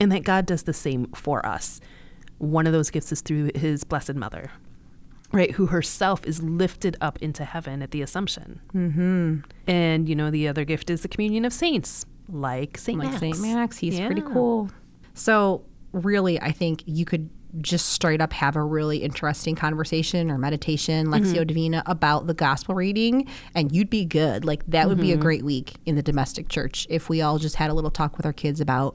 And 0.00 0.10
that 0.10 0.24
God 0.24 0.44
does 0.44 0.64
the 0.64 0.74
same 0.74 1.06
for 1.14 1.46
us. 1.46 1.80
One 2.38 2.66
of 2.66 2.72
those 2.72 2.90
gifts 2.90 3.12
is 3.12 3.20
through 3.20 3.52
his 3.54 3.84
blessed 3.84 4.16
mother, 4.16 4.50
right? 5.30 5.52
Who 5.52 5.66
herself 5.66 6.26
is 6.26 6.42
lifted 6.42 6.96
up 7.00 7.22
into 7.22 7.44
heaven 7.44 7.82
at 7.82 7.92
the 7.92 8.02
Assumption. 8.02 8.60
Mm-hmm. 8.74 9.38
And, 9.68 10.08
you 10.08 10.16
know, 10.16 10.32
the 10.32 10.48
other 10.48 10.64
gift 10.64 10.90
is 10.90 11.02
the 11.02 11.08
communion 11.08 11.44
of 11.44 11.52
saints, 11.52 12.04
like 12.28 12.78
St. 12.78 12.98
Like 12.98 13.10
Max. 13.10 13.20
St. 13.20 13.40
Max. 13.40 13.78
He's 13.78 13.98
yeah. 13.98 14.06
pretty 14.06 14.22
cool. 14.22 14.70
So, 15.14 15.64
really, 15.92 16.40
I 16.40 16.52
think 16.52 16.82
you 16.86 17.04
could 17.04 17.30
just 17.60 17.88
straight 17.90 18.20
up 18.20 18.32
have 18.34 18.56
a 18.56 18.62
really 18.62 18.98
interesting 18.98 19.56
conversation 19.56 20.30
or 20.30 20.38
meditation, 20.38 21.06
Lectio 21.06 21.36
mm-hmm. 21.36 21.44
Divina, 21.44 21.82
about 21.86 22.26
the 22.26 22.34
gospel 22.34 22.74
reading, 22.74 23.26
and 23.54 23.74
you'd 23.74 23.90
be 23.90 24.04
good. 24.04 24.44
Like, 24.44 24.64
that 24.66 24.80
mm-hmm. 24.80 24.88
would 24.90 25.00
be 25.00 25.12
a 25.12 25.14
mm-hmm. 25.14 25.22
great 25.22 25.44
week 25.44 25.74
in 25.86 25.96
the 25.96 26.02
domestic 26.02 26.48
church 26.48 26.86
if 26.90 27.08
we 27.08 27.22
all 27.22 27.38
just 27.38 27.56
had 27.56 27.70
a 27.70 27.74
little 27.74 27.90
talk 27.90 28.16
with 28.16 28.26
our 28.26 28.32
kids 28.32 28.60
about 28.60 28.94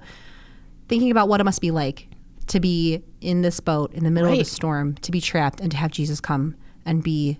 thinking 0.87 1.11
about 1.11 1.27
what 1.27 1.41
it 1.41 1.43
must 1.43 1.61
be 1.61 1.71
like 1.71 2.07
to 2.47 2.59
be 2.59 3.01
in 3.21 3.41
this 3.41 3.59
boat 3.59 3.93
in 3.93 4.03
the 4.03 4.11
middle 4.11 4.29
right. 4.29 4.39
of 4.39 4.45
the 4.45 4.51
storm, 4.51 4.95
to 4.95 5.11
be 5.11 5.19
trapped, 5.19 5.59
and 5.59 5.71
to 5.71 5.77
have 5.77 5.91
Jesus 5.91 6.19
come 6.21 6.55
and 6.85 7.03
be 7.03 7.39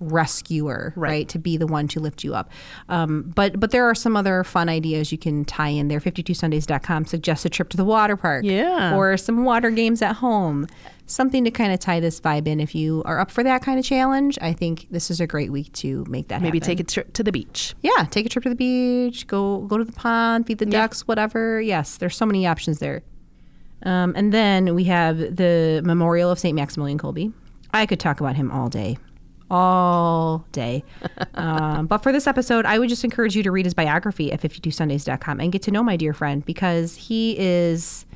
rescuer, 0.00 0.92
right. 0.96 1.10
right. 1.10 1.28
To 1.28 1.38
be 1.38 1.56
the 1.56 1.66
one 1.66 1.88
to 1.88 2.00
lift 2.00 2.24
you 2.24 2.34
up. 2.34 2.50
Um, 2.88 3.32
but 3.34 3.58
but 3.58 3.70
there 3.70 3.84
are 3.88 3.94
some 3.94 4.16
other 4.16 4.44
fun 4.44 4.68
ideas 4.68 5.12
you 5.12 5.18
can 5.18 5.44
tie 5.44 5.68
in 5.68 5.88
there. 5.88 6.00
52sundays.com 6.00 7.06
suggests 7.06 7.44
a 7.44 7.48
trip 7.48 7.68
to 7.70 7.76
the 7.76 7.84
water 7.84 8.16
park. 8.16 8.44
Yeah. 8.44 8.94
Or 8.96 9.16
some 9.16 9.44
water 9.44 9.70
games 9.70 10.02
at 10.02 10.16
home. 10.16 10.66
Something 11.08 11.44
to 11.44 11.52
kind 11.52 11.72
of 11.72 11.78
tie 11.78 12.00
this 12.00 12.20
vibe 12.20 12.48
in. 12.48 12.58
If 12.58 12.74
you 12.74 13.02
are 13.04 13.20
up 13.20 13.30
for 13.30 13.44
that 13.44 13.62
kind 13.62 13.78
of 13.78 13.84
challenge, 13.84 14.38
I 14.42 14.52
think 14.52 14.88
this 14.90 15.10
is 15.10 15.20
a 15.20 15.26
great 15.26 15.52
week 15.52 15.72
to 15.74 16.04
make 16.08 16.28
that 16.28 16.42
Maybe 16.42 16.58
happen. 16.58 16.76
take 16.76 16.80
a 16.80 16.84
trip 16.84 17.12
to 17.12 17.22
the 17.22 17.30
beach. 17.30 17.74
Yeah, 17.82 18.06
take 18.10 18.26
a 18.26 18.28
trip 18.28 18.42
to 18.42 18.50
the 18.50 18.56
beach, 18.56 19.26
go 19.26 19.60
go 19.62 19.78
to 19.78 19.84
the 19.84 19.92
pond, 19.92 20.46
feed 20.46 20.58
the 20.58 20.64
yeah. 20.64 20.82
ducks, 20.82 21.06
whatever. 21.06 21.60
Yes, 21.60 21.96
there's 21.96 22.16
so 22.16 22.26
many 22.26 22.46
options 22.46 22.80
there. 22.80 23.02
Um, 23.82 24.14
and 24.16 24.32
then 24.32 24.74
we 24.74 24.84
have 24.84 25.18
the 25.18 25.80
Memorial 25.84 26.30
of 26.30 26.38
St. 26.38 26.56
Maximilian 26.56 26.98
Kolbe. 26.98 27.32
I 27.72 27.86
could 27.86 28.00
talk 28.00 28.20
about 28.20 28.34
him 28.34 28.50
all 28.50 28.68
day 28.68 28.96
all 29.50 30.44
day. 30.52 30.84
um, 31.34 31.86
but 31.86 31.98
for 31.98 32.12
this 32.12 32.26
episode, 32.26 32.64
I 32.64 32.78
would 32.78 32.88
just 32.88 33.04
encourage 33.04 33.36
you 33.36 33.42
to 33.42 33.50
read 33.50 33.66
his 33.66 33.74
biography 33.74 34.32
at 34.32 34.40
52sundays.com 34.40 35.40
and 35.40 35.52
get 35.52 35.62
to 35.62 35.70
know 35.70 35.82
my 35.82 35.96
dear 35.96 36.12
friend 36.12 36.44
because 36.44 36.96
he 36.96 37.36
is, 37.38 38.06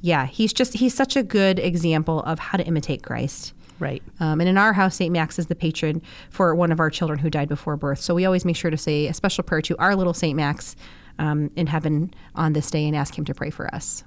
yeah, 0.00 0.26
he's 0.26 0.52
just, 0.52 0.74
he's 0.74 0.94
such 0.94 1.16
a 1.16 1.22
good 1.22 1.58
example 1.58 2.20
of 2.20 2.38
how 2.38 2.58
to 2.58 2.64
imitate 2.64 3.02
Christ. 3.02 3.54
Right. 3.78 4.02
Um, 4.20 4.40
and 4.40 4.48
in 4.48 4.56
our 4.56 4.72
house, 4.72 4.94
St. 4.94 5.12
Max 5.12 5.40
is 5.40 5.46
the 5.46 5.56
patron 5.56 6.02
for 6.30 6.54
one 6.54 6.70
of 6.70 6.78
our 6.78 6.88
children 6.88 7.18
who 7.18 7.28
died 7.28 7.48
before 7.48 7.76
birth. 7.76 8.00
So 8.00 8.14
we 8.14 8.24
always 8.24 8.44
make 8.44 8.54
sure 8.54 8.70
to 8.70 8.76
say 8.76 9.08
a 9.08 9.14
special 9.14 9.42
prayer 9.42 9.62
to 9.62 9.76
our 9.78 9.96
little 9.96 10.14
St. 10.14 10.36
Max 10.36 10.76
um, 11.18 11.50
in 11.56 11.66
heaven 11.66 12.14
on 12.36 12.52
this 12.52 12.70
day 12.70 12.86
and 12.86 12.94
ask 12.94 13.18
him 13.18 13.24
to 13.24 13.34
pray 13.34 13.50
for 13.50 13.74
us. 13.74 14.04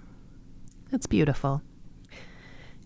That's 0.92 1.08
beautiful. 1.08 1.62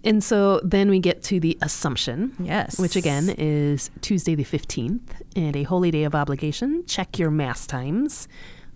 And 0.04 0.24
so 0.24 0.62
then 0.64 0.90
we 0.90 1.00
get 1.00 1.24
to 1.24 1.40
the 1.40 1.58
Assumption. 1.62 2.36
Yes. 2.40 2.80
Which 2.80 2.96
again 2.96 3.30
is 3.38 3.92
Tuesday 4.02 4.36
the 4.36 4.46
15th 4.46 5.02
and 5.36 5.56
a 5.56 5.64
holy 5.64 5.92
day 5.92 6.04
of 6.04 6.16
obligation. 6.16 6.86
Check 6.86 7.20
your 7.20 7.32
Mass 7.32 7.68
times. 7.68 8.28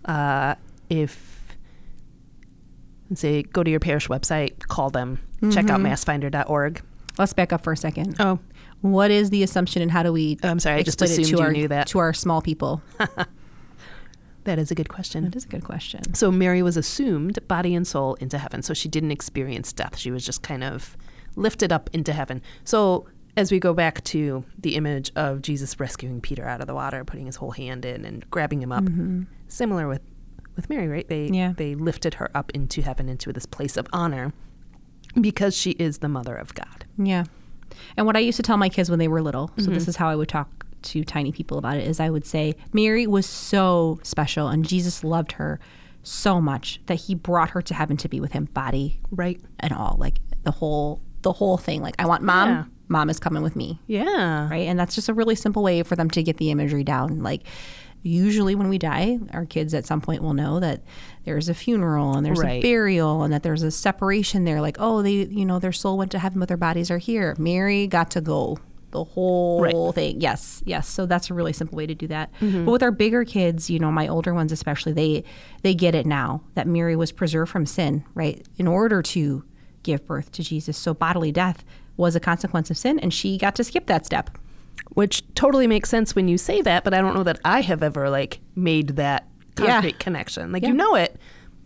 Uh, 0.04 0.54
if, 0.90 1.56
say, 3.14 3.42
go 3.42 3.62
to 3.62 3.70
your 3.70 3.80
parish 3.80 4.08
website, 4.08 4.58
call 4.68 4.90
them, 4.90 5.18
mm-hmm. 5.36 5.50
check 5.50 5.70
out 5.70 5.80
mm-hmm. 5.80 5.86
massfinder.org. 5.86 6.82
Let's 7.16 7.32
back 7.32 7.52
up 7.52 7.64
for 7.64 7.72
a 7.72 7.76
second. 7.76 8.16
Oh. 8.20 8.38
What 8.82 9.10
is 9.10 9.30
the 9.30 9.42
Assumption 9.42 9.80
and 9.80 9.90
how 9.90 10.02
do 10.02 10.12
we 10.12 10.38
oh, 10.42 10.48
I'm 10.50 10.60
sorry, 10.60 10.80
I 10.80 10.82
just 10.82 11.00
assumed 11.00 11.28
you 11.28 11.38
our, 11.38 11.52
knew 11.52 11.68
that. 11.68 11.86
To 11.88 12.00
our 12.00 12.12
small 12.12 12.42
people. 12.42 12.82
That 14.44 14.58
is 14.58 14.70
a 14.70 14.74
good 14.74 14.88
question. 14.90 15.24
That 15.24 15.34
is 15.34 15.44
a 15.44 15.48
good 15.48 15.64
question. 15.64 16.14
So 16.14 16.30
Mary 16.30 16.62
was 16.62 16.76
assumed 16.76 17.38
body 17.48 17.74
and 17.74 17.86
soul 17.86 18.14
into 18.16 18.38
heaven. 18.38 18.62
So 18.62 18.74
she 18.74 18.88
didn't 18.88 19.10
experience 19.10 19.72
death. 19.72 19.96
She 19.98 20.10
was 20.10 20.24
just 20.24 20.42
kind 20.42 20.62
of 20.62 20.96
lifted 21.36 21.72
up 21.72 21.90
into 21.92 22.12
heaven. 22.12 22.42
So 22.64 23.06
as 23.36 23.50
we 23.50 23.58
go 23.58 23.74
back 23.74 24.02
to 24.04 24.44
the 24.58 24.76
image 24.76 25.10
of 25.16 25.42
Jesus 25.42 25.78
rescuing 25.80 26.20
Peter 26.20 26.46
out 26.46 26.60
of 26.60 26.66
the 26.66 26.74
water, 26.74 27.04
putting 27.04 27.26
his 27.26 27.36
whole 27.36 27.50
hand 27.50 27.84
in 27.84 28.04
and 28.04 28.28
grabbing 28.30 28.62
him 28.62 28.70
up, 28.72 28.84
mm-hmm. 28.84 29.22
similar 29.48 29.88
with 29.88 30.00
with 30.56 30.70
Mary, 30.70 30.86
right? 30.86 31.08
They 31.08 31.26
Yeah. 31.32 31.52
they 31.56 31.74
lifted 31.74 32.14
her 32.14 32.30
up 32.32 32.52
into 32.52 32.80
heaven, 32.80 33.08
into 33.08 33.32
this 33.32 33.44
place 33.46 33.76
of 33.76 33.88
honor, 33.92 34.32
because 35.20 35.56
she 35.56 35.72
is 35.72 35.98
the 35.98 36.08
mother 36.08 36.36
of 36.36 36.54
God. 36.54 36.84
Yeah. 36.96 37.24
And 37.96 38.06
what 38.06 38.14
I 38.16 38.20
used 38.20 38.36
to 38.36 38.42
tell 38.44 38.56
my 38.56 38.68
kids 38.68 38.88
when 38.88 39.00
they 39.00 39.08
were 39.08 39.20
little, 39.20 39.50
so 39.58 39.70
this 39.72 39.88
is 39.88 39.96
how 39.96 40.08
I 40.08 40.14
would 40.14 40.28
talk 40.28 40.64
to 40.82 41.02
tiny 41.02 41.32
people 41.32 41.58
about 41.58 41.76
it, 41.78 41.88
is 41.88 41.98
I 41.98 42.08
would 42.08 42.24
say, 42.24 42.54
Mary 42.72 43.04
was 43.06 43.26
so 43.26 43.98
special 44.04 44.46
and 44.48 44.64
Jesus 44.64 45.02
loved 45.02 45.32
her 45.32 45.58
so 46.04 46.40
much 46.40 46.80
that 46.86 46.96
he 46.96 47.16
brought 47.16 47.50
her 47.50 47.62
to 47.62 47.74
heaven 47.74 47.96
to 47.96 48.08
be 48.08 48.20
with 48.20 48.30
him, 48.32 48.44
body 48.54 49.00
Right. 49.10 49.40
and 49.58 49.72
all. 49.72 49.96
Like 49.98 50.20
the 50.44 50.52
whole 50.52 51.00
the 51.24 51.32
whole 51.32 51.56
thing. 51.58 51.82
Like 51.82 51.96
I 51.98 52.06
want 52.06 52.22
mom, 52.22 52.48
Yeah. 52.48 52.64
mom 52.88 53.10
is 53.10 53.18
coming 53.18 53.42
with 53.42 53.56
me. 53.56 53.80
Yeah. 53.88 54.48
Right. 54.48 54.68
And 54.68 54.78
that's 54.78 54.94
just 54.94 55.08
a 55.08 55.14
really 55.14 55.34
simple 55.34 55.62
way 55.64 55.82
for 55.82 55.96
them 55.96 56.08
to 56.10 56.22
get 56.22 56.36
the 56.36 56.50
imagery 56.52 56.84
down. 56.84 57.22
Like 57.24 57.42
usually 58.02 58.54
when 58.54 58.68
we 58.68 58.78
die, 58.78 59.18
our 59.32 59.46
kids 59.46 59.72
at 59.74 59.86
some 59.86 60.00
point 60.00 60.22
will 60.22 60.34
know 60.34 60.60
that 60.60 60.82
there's 61.24 61.48
a 61.48 61.54
funeral 61.54 62.14
and 62.16 62.24
there's 62.24 62.42
a 62.44 62.60
burial 62.60 63.22
and 63.22 63.32
that 63.32 63.42
there's 63.42 63.62
a 63.62 63.70
separation 63.70 64.44
there. 64.44 64.60
Like, 64.60 64.76
oh, 64.78 65.02
they, 65.02 65.24
you 65.24 65.44
know, 65.46 65.58
their 65.58 65.72
soul 65.72 65.96
went 65.96 66.10
to 66.12 66.18
heaven, 66.18 66.38
but 66.38 66.48
their 66.48 66.58
bodies 66.58 66.90
are 66.90 66.98
here. 66.98 67.34
Mary 67.38 67.86
got 67.86 68.10
to 68.12 68.20
go. 68.20 68.58
The 68.90 69.02
whole 69.02 69.60
Right. 69.60 69.94
thing. 69.96 70.20
Yes, 70.20 70.62
yes. 70.66 70.86
So 70.86 71.04
that's 71.04 71.28
a 71.28 71.34
really 71.34 71.52
simple 71.52 71.76
way 71.76 71.84
to 71.86 71.96
do 71.96 72.06
that. 72.08 72.30
Mm-hmm. 72.40 72.64
But 72.66 72.70
with 72.70 72.82
our 72.84 72.92
bigger 72.92 73.24
kids, 73.24 73.68
you 73.68 73.80
know, 73.80 73.90
my 73.90 74.06
older 74.06 74.32
ones 74.32 74.52
especially, 74.52 74.92
they 74.92 75.24
they 75.62 75.74
get 75.74 75.96
it 75.96 76.06
now 76.06 76.42
that 76.54 76.68
Mary 76.68 76.94
was 76.94 77.10
preserved 77.10 77.50
from 77.50 77.66
sin, 77.66 78.04
right? 78.14 78.46
In 78.56 78.68
order 78.68 79.02
to 79.02 79.42
give 79.84 80.04
birth 80.06 80.32
to 80.32 80.42
Jesus. 80.42 80.76
So 80.76 80.92
bodily 80.94 81.30
death 81.30 81.64
was 81.96 82.16
a 82.16 82.20
consequence 82.20 82.70
of 82.70 82.76
sin 82.76 82.98
and 82.98 83.14
she 83.14 83.38
got 83.38 83.54
to 83.56 83.64
skip 83.64 83.86
that 83.86 84.04
step. 84.04 84.30
Which 84.94 85.22
totally 85.34 85.66
makes 85.68 85.88
sense 85.88 86.14
when 86.16 86.26
you 86.28 86.36
say 86.36 86.60
that, 86.62 86.82
but 86.84 86.92
I 86.92 87.00
don't 87.00 87.14
know 87.14 87.22
that 87.22 87.38
I 87.44 87.60
have 87.62 87.82
ever 87.82 88.10
like 88.10 88.40
made 88.56 88.88
that 88.96 89.26
Yeah. 89.58 89.74
concrete 89.74 89.98
connection. 90.00 90.50
Like 90.50 90.62
Yeah. 90.62 90.70
you 90.70 90.74
know 90.74 90.96
it, 90.96 91.16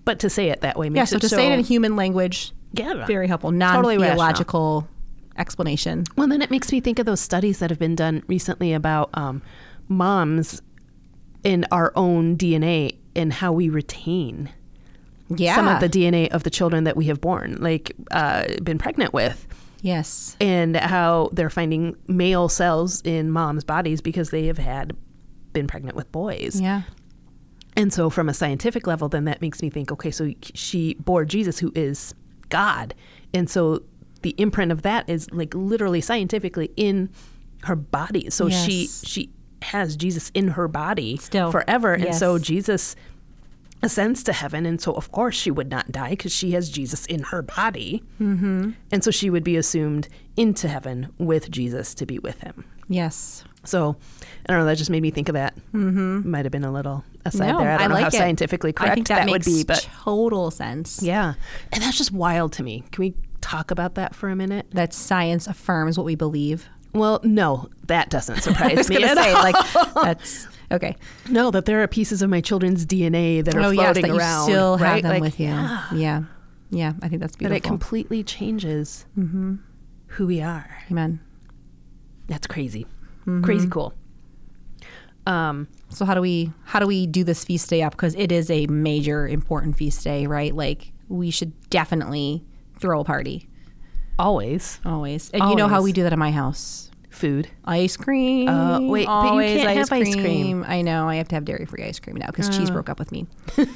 but 0.04 0.18
to 0.20 0.28
say 0.30 0.50
it 0.50 0.60
that 0.60 0.78
way 0.78 0.90
makes 0.90 0.98
Yeah, 0.98 1.04
so 1.06 1.16
it 1.16 1.20
to 1.22 1.28
so 1.30 1.36
say 1.36 1.50
it 1.50 1.58
in 1.58 1.64
human 1.64 1.96
language, 1.96 2.52
yeah, 2.72 3.06
very 3.06 3.26
helpful, 3.26 3.50
Totally 3.50 3.96
rational. 3.96 3.98
non-theological 4.18 4.88
explanation. 5.38 6.04
Well, 6.16 6.28
then 6.28 6.42
it 6.42 6.50
makes 6.50 6.70
me 6.70 6.80
think 6.80 6.98
of 6.98 7.06
those 7.06 7.20
studies 7.20 7.58
that 7.60 7.70
have 7.70 7.78
been 7.78 7.94
done 7.94 8.22
recently 8.26 8.72
about 8.74 9.08
um, 9.14 9.40
moms 9.88 10.60
in 11.44 11.64
our 11.72 11.92
own 11.96 12.36
DNA 12.36 12.96
and 13.16 13.32
how 13.32 13.52
we 13.52 13.68
retain 13.68 14.50
Yeah. 15.30 15.54
some 15.54 15.68
of 15.68 15.80
the 15.80 15.88
DNA 15.88 16.28
of 16.30 16.42
the 16.42 16.50
children 16.50 16.84
that 16.84 16.96
we 16.96 17.06
have 17.06 17.20
born, 17.20 17.56
like 17.60 17.92
uh, 18.10 18.44
been 18.62 18.78
pregnant 18.78 19.12
with, 19.12 19.46
yes. 19.82 20.36
and 20.40 20.76
how 20.76 21.28
they're 21.32 21.50
finding 21.50 21.96
male 22.06 22.48
cells 22.48 23.02
in 23.02 23.30
moms' 23.30 23.64
bodies 23.64 24.00
because 24.00 24.30
they 24.30 24.46
have 24.46 24.58
had 24.58 24.96
been 25.52 25.66
pregnant 25.66 25.96
with 25.96 26.10
boys. 26.12 26.60
Yeah. 26.60 26.82
And 27.76 27.92
so, 27.92 28.10
from 28.10 28.28
a 28.28 28.34
scientific 28.34 28.86
level, 28.86 29.08
then 29.08 29.24
that 29.26 29.40
makes 29.40 29.62
me 29.62 29.70
think 29.70 29.92
okay, 29.92 30.10
so 30.10 30.32
she 30.54 30.94
bore 30.94 31.24
Jesus, 31.24 31.58
who 31.60 31.70
is 31.74 32.14
God. 32.48 32.94
And 33.32 33.48
so, 33.48 33.82
the 34.22 34.34
imprint 34.38 34.72
of 34.72 34.82
that 34.82 35.08
is 35.08 35.30
like 35.30 35.54
literally 35.54 36.00
scientifically 36.00 36.70
in 36.76 37.08
her 37.64 37.76
body. 37.76 38.30
So, 38.30 38.48
she, 38.48 38.82
Yes. 38.82 39.02
she 39.06 39.30
has 39.62 39.96
Jesus 39.96 40.30
in 40.34 40.48
her 40.48 40.66
body 40.68 41.18
Still. 41.18 41.52
forever. 41.52 41.92
And 41.94 42.14
so, 42.14 42.38
Jesus 42.38 42.96
ascends 43.82 44.22
to 44.24 44.32
heaven. 44.32 44.66
And 44.66 44.80
so, 44.80 44.92
of 44.92 45.10
course, 45.12 45.34
she 45.36 45.50
would 45.50 45.70
not 45.70 45.92
die 45.92 46.10
because 46.10 46.32
she 46.32 46.52
has 46.52 46.68
Jesus 46.70 47.06
in 47.06 47.22
her 47.24 47.42
body. 47.42 48.02
Mm-hmm. 48.20 48.70
And 48.90 49.04
so, 49.04 49.10
she 49.10 49.30
would 49.30 49.44
be 49.44 49.56
assumed 49.56 50.08
into 50.36 50.68
heaven 50.68 51.12
with 51.18 51.50
Jesus 51.50 51.94
to 51.94 52.06
be 52.06 52.18
with 52.18 52.40
him. 52.40 52.64
Yes. 52.88 53.44
So 53.64 53.96
I 54.48 54.52
don't 54.52 54.60
know. 54.60 54.64
That 54.66 54.78
just 54.78 54.88
made 54.90 55.02
me 55.02 55.10
think 55.10 55.28
of 55.28 55.34
that. 55.34 55.54
Mm-hmm. 55.74 56.30
Might 56.30 56.44
have 56.46 56.52
been 56.52 56.64
a 56.64 56.72
little 56.72 57.04
aside 57.26 57.52
No, 57.52 57.58
there. 57.58 57.72
I 57.72 57.78
don't 57.78 57.88
know 57.90 57.94
like 57.96 58.02
how 58.04 58.08
it. 58.08 58.12
scientifically 58.14 58.72
correct 58.72 58.92
I 58.92 58.94
think 58.94 59.08
that, 59.08 59.28
would 59.28 59.44
be, 59.44 59.62
but 59.64 59.86
total 60.04 60.50
sense. 60.50 61.02
yeah, 61.02 61.34
and 61.72 61.82
that's 61.82 61.98
just 61.98 62.12
wild 62.12 62.52
to 62.54 62.62
me. 62.62 62.84
Can 62.92 63.02
we 63.02 63.14
talk 63.42 63.70
about 63.70 63.94
that 63.96 64.14
for 64.14 64.30
a 64.30 64.36
minute? 64.36 64.66
That 64.72 64.94
science 64.94 65.46
affirms 65.46 65.98
what 65.98 66.04
we 66.04 66.14
believe. 66.14 66.66
Well, 66.94 67.20
no, 67.22 67.68
that 67.88 68.08
doesn't 68.08 68.40
surprise 68.42 68.90
I 68.90 68.94
me. 68.94 69.04
at 69.04 69.18
say, 69.18 69.32
all. 69.32 69.42
like, 69.42 69.56
that's 69.94 70.48
okay. 70.72 70.96
no, 71.30 71.50
that 71.50 71.64
there 71.64 71.82
are 71.82 71.86
pieces 71.88 72.22
of 72.22 72.30
my 72.30 72.40
children's 72.40 72.84
DNA 72.86 73.44
that 73.44 73.54
are 73.54 73.60
oh, 73.60 73.70
yes, 73.70 73.94
floating 73.96 74.12
that 74.12 74.18
around. 74.18 74.48
you 74.48 74.52
still 74.54 74.76
have 74.76 75.02
them 75.02 75.10
Like, 75.12 75.22
with 75.22 75.40
you. 75.40 75.46
Yeah. 75.46 76.24
yeah. 76.70 76.92
I 77.02 77.08
think 77.08 77.20
that's 77.20 77.32
That 77.34 77.38
beautiful. 77.38 77.56
it 77.56 77.62
completely 77.62 78.22
changes 78.24 79.06
Mm-hmm. 79.18 79.56
who 80.08 80.26
we 80.26 80.40
are. 80.40 80.78
Amen. 80.90 81.20
That's 82.28 82.46
crazy, 82.46 82.84
Mm-hmm. 83.26 83.42
crazy 83.42 83.68
cool. 83.68 83.94
Um, 85.26 85.68
So 85.90 86.04
how 86.04 86.14
do 86.14 86.20
we 86.20 86.52
how 86.64 86.78
do 86.80 86.86
we 86.86 87.06
do 87.06 87.24
this 87.24 87.44
feast 87.44 87.68
day 87.70 87.82
up? 87.82 87.92
Because 87.92 88.14
it 88.14 88.32
is 88.32 88.50
a 88.50 88.66
major 88.66 89.26
important 89.28 89.76
feast 89.76 90.02
day, 90.04 90.26
right? 90.26 90.54
Like 90.54 90.92
we 91.08 91.30
should 91.30 91.52
definitely 91.70 92.44
throw 92.78 93.00
a 93.00 93.04
party 93.04 93.48
always 94.18 94.80
always. 94.84 95.30
And 95.30 95.42
you 95.50 95.56
know 95.56 95.68
how 95.68 95.80
we 95.82 95.92
do 95.92 96.02
that 96.02 96.12
at 96.12 96.18
my 96.18 96.30
house. 96.30 96.90
Food. 97.18 97.50
Ice 97.64 97.96
cream. 97.96 98.48
Uh, 98.48 98.80
wait, 98.80 99.06
but 99.06 99.34
you 99.34 99.58
can't 99.58 99.76
have 99.76 99.92
ice 99.92 100.14
cream. 100.14 100.64
I 100.66 100.82
know. 100.82 101.08
I 101.08 101.16
have 101.16 101.28
to 101.28 101.34
have 101.34 101.44
dairy 101.44 101.66
free 101.66 101.84
ice 101.84 101.98
cream 101.98 102.16
now 102.16 102.26
because 102.26 102.48
cheese 102.56 102.70
broke 102.70 102.88
up 102.88 102.98
with 102.98 103.12
me. 103.12 103.26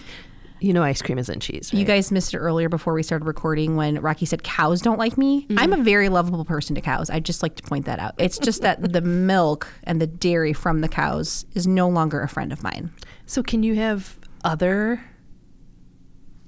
You 0.62 0.72
know, 0.72 0.84
ice 0.84 1.02
cream 1.02 1.18
isn't 1.18 1.40
cheese. 1.40 1.72
Right? 1.72 1.80
You 1.80 1.84
guys 1.84 2.12
missed 2.12 2.34
it 2.34 2.38
earlier 2.38 2.68
before 2.68 2.94
we 2.94 3.02
started 3.02 3.24
recording 3.24 3.74
when 3.74 3.98
Rakhi 3.98 4.28
said 4.28 4.44
cows 4.44 4.80
don't 4.80 4.96
like 4.96 5.18
me. 5.18 5.42
Mm-hmm. 5.42 5.58
I'm 5.58 5.72
a 5.72 5.82
very 5.82 6.08
lovable 6.08 6.44
person 6.44 6.76
to 6.76 6.80
cows. 6.80 7.10
I'd 7.10 7.24
just 7.24 7.42
like 7.42 7.56
to 7.56 7.64
point 7.64 7.86
that 7.86 7.98
out. 7.98 8.14
It's 8.16 8.38
just 8.38 8.62
that 8.62 8.92
the 8.92 9.00
milk 9.32 9.66
and 9.82 10.00
the 10.00 10.06
dairy 10.06 10.52
from 10.52 10.80
the 10.80 10.88
cows 10.88 11.46
is 11.54 11.66
no 11.66 11.88
longer 11.88 12.20
a 12.20 12.28
friend 12.28 12.52
of 12.52 12.62
mine. 12.62 12.92
So 13.26 13.42
can 13.42 13.64
you 13.64 13.74
have 13.74 14.20
other? 14.44 15.02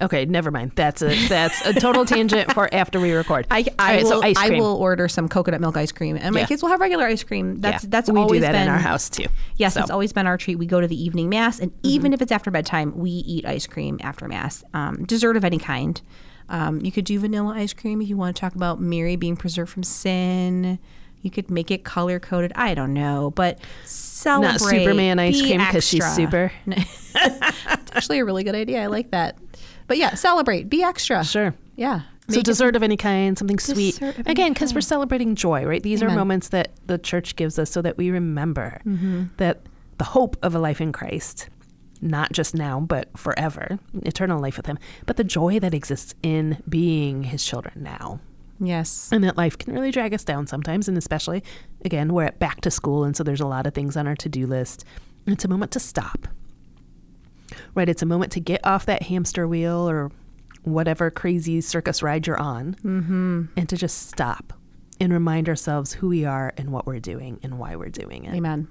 Okay, 0.04 0.26
never 0.26 0.50
mind. 0.50 0.72
That's 0.74 1.00
a 1.02 1.28
that's 1.28 1.64
a 1.66 1.72
total 1.72 2.04
tangent 2.04 2.52
for 2.52 2.72
after 2.72 3.00
we 3.00 3.12
record. 3.12 3.46
I, 3.50 3.64
I, 3.78 3.94
right, 3.96 4.02
will, 4.02 4.10
so 4.10 4.22
ice 4.22 4.36
I 4.38 4.50
will 4.50 4.76
order 4.76 5.08
some 5.08 5.28
coconut 5.28 5.60
milk 5.62 5.76
ice 5.78 5.92
cream, 5.92 6.16
and 6.20 6.34
my 6.34 6.40
Yeah. 6.40 6.46
kids 6.46 6.62
will 6.62 6.68
have 6.68 6.80
regular 6.80 7.06
ice 7.06 7.22
cream. 7.22 7.60
That's 7.60 7.84
Yeah, 7.84 7.90
that's 7.90 8.10
we 8.10 8.20
always 8.20 8.38
do 8.38 8.42
that 8.42 8.52
been 8.52 8.62
in 8.62 8.68
our 8.68 8.78
house 8.78 9.08
too. 9.08 9.24
Yes, 9.56 9.74
So- 9.74 9.80
it's 9.80 9.90
always 9.90 10.12
been 10.12 10.26
our 10.26 10.36
treat. 10.36 10.56
We 10.56 10.66
go 10.66 10.80
to 10.80 10.86
the 10.86 11.02
evening 11.02 11.28
mass, 11.30 11.58
and 11.58 11.72
even 11.82 12.12
if 12.12 12.20
it's 12.20 12.30
after 12.32 12.50
bedtime, 12.50 12.92
we 12.96 13.10
eat 13.10 13.46
ice 13.46 13.66
cream 13.66 13.98
after 14.02 14.28
mass. 14.28 14.62
Um, 14.74 15.04
dessert 15.04 15.36
of 15.36 15.44
any 15.44 15.58
kind. 15.58 16.00
Um, 16.50 16.80
you 16.82 16.92
could 16.92 17.06
do 17.06 17.18
vanilla 17.18 17.54
ice 17.56 17.72
cream 17.72 18.02
if 18.02 18.08
you 18.08 18.18
want 18.18 18.36
to 18.36 18.40
talk 18.40 18.54
about 18.54 18.78
Mary 18.80 19.16
being 19.16 19.36
preserved 19.36 19.72
from 19.72 19.82
sin. 19.82 20.78
You 21.22 21.30
could 21.30 21.50
make 21.50 21.70
it 21.70 21.84
color 21.84 22.20
coded. 22.20 22.52
I 22.54 22.74
don't 22.74 22.92
know, 22.92 23.30
but 23.34 23.58
celebrate. 23.86 24.50
Not 24.50 24.60
Superman 24.60 25.18
ice 25.18 25.40
cream 25.40 25.58
because 25.58 25.88
she's 25.88 26.04
super. 26.14 26.52
It's 27.14 27.92
actually 27.94 28.18
a 28.18 28.24
really 28.24 28.44
good 28.44 28.54
idea. 28.54 28.82
I 28.82 28.86
like 28.86 29.10
that. 29.12 29.38
But 29.86 29.98
yeah, 29.98 30.14
celebrate. 30.14 30.68
Be 30.68 30.82
extra. 30.82 31.24
Sure. 31.24 31.54
Yeah. 31.76 32.00
So 32.28 32.36
Make 32.36 32.38
it- 32.40 32.44
dessert 32.46 32.76
of 32.76 32.82
any 32.82 32.96
kind, 32.96 33.36
something 33.36 33.58
sweet. 33.58 33.92
Dessert 33.98 34.18
of 34.18 34.26
any 34.26 34.32
Again, 34.32 34.52
because 34.54 34.74
we're 34.74 34.80
celebrating 34.80 35.34
joy, 35.34 35.64
right? 35.66 35.82
These 35.82 36.02
are 36.02 36.08
moments 36.08 36.48
that 36.48 36.72
the 36.86 36.96
church 36.98 37.36
gives 37.36 37.58
us 37.58 37.70
so 37.70 37.82
that 37.82 37.96
we 37.98 38.10
remember 38.10 38.80
Mm-hmm. 38.86 39.24
that 39.36 39.60
the 39.98 40.04
hope 40.04 40.36
of 40.42 40.54
a 40.54 40.58
life 40.58 40.80
in 40.80 40.90
Christ, 40.90 41.48
not 42.00 42.32
just 42.32 42.54
now, 42.54 42.80
but 42.80 43.16
forever, 43.16 43.78
eternal 44.02 44.40
life 44.40 44.56
with 44.56 44.66
Him, 44.66 44.78
but 45.06 45.16
the 45.18 45.24
joy 45.24 45.58
that 45.60 45.74
exists 45.74 46.14
in 46.22 46.62
being 46.68 47.24
His 47.24 47.44
children 47.44 47.82
now. 47.82 48.20
yes. 48.58 49.10
And 49.12 49.22
that 49.24 49.36
life 49.36 49.58
can 49.58 49.72
really 49.74 49.90
drag 49.90 50.14
us 50.14 50.24
down 50.24 50.46
sometimes, 50.46 50.88
and 50.88 50.96
especially, 50.96 51.44
again, 51.84 52.12
we're 52.14 52.24
at 52.24 52.38
back 52.38 52.62
to 52.62 52.70
school, 52.70 53.04
and 53.04 53.14
so 53.14 53.22
there's 53.22 53.40
a 53.40 53.46
lot 53.46 53.66
of 53.66 53.74
things 53.74 53.96
on 53.98 54.06
our 54.06 54.16
to 54.16 54.28
do 54.30 54.46
list. 54.46 54.84
It's 55.26 55.44
a 55.44 55.48
moment 55.48 55.72
to 55.72 55.80
stop, 55.80 56.26
right? 57.74 57.88
It's 57.88 58.02
a 58.02 58.06
moment 58.06 58.32
to 58.32 58.40
get 58.40 58.64
off 58.66 58.86
that 58.86 59.02
hamster 59.04 59.46
wheel 59.48 59.88
or 59.88 60.10
whatever 60.62 61.10
crazy 61.10 61.60
circus 61.60 62.02
ride 62.02 62.26
you're 62.26 62.40
on, 62.40 62.74
Mm-hmm. 62.84 63.44
and 63.56 63.68
to 63.68 63.76
just 63.76 64.08
stop 64.08 64.52
and 65.00 65.12
remind 65.12 65.48
ourselves 65.48 65.92
who 65.94 66.08
we 66.08 66.24
are 66.24 66.52
and 66.56 66.70
what 66.70 66.86
we're 66.86 67.00
doing 67.00 67.38
and 67.42 67.58
why 67.58 67.76
we're 67.76 67.88
doing 67.90 68.24
it, 68.24 68.34
Amen. 68.34 68.68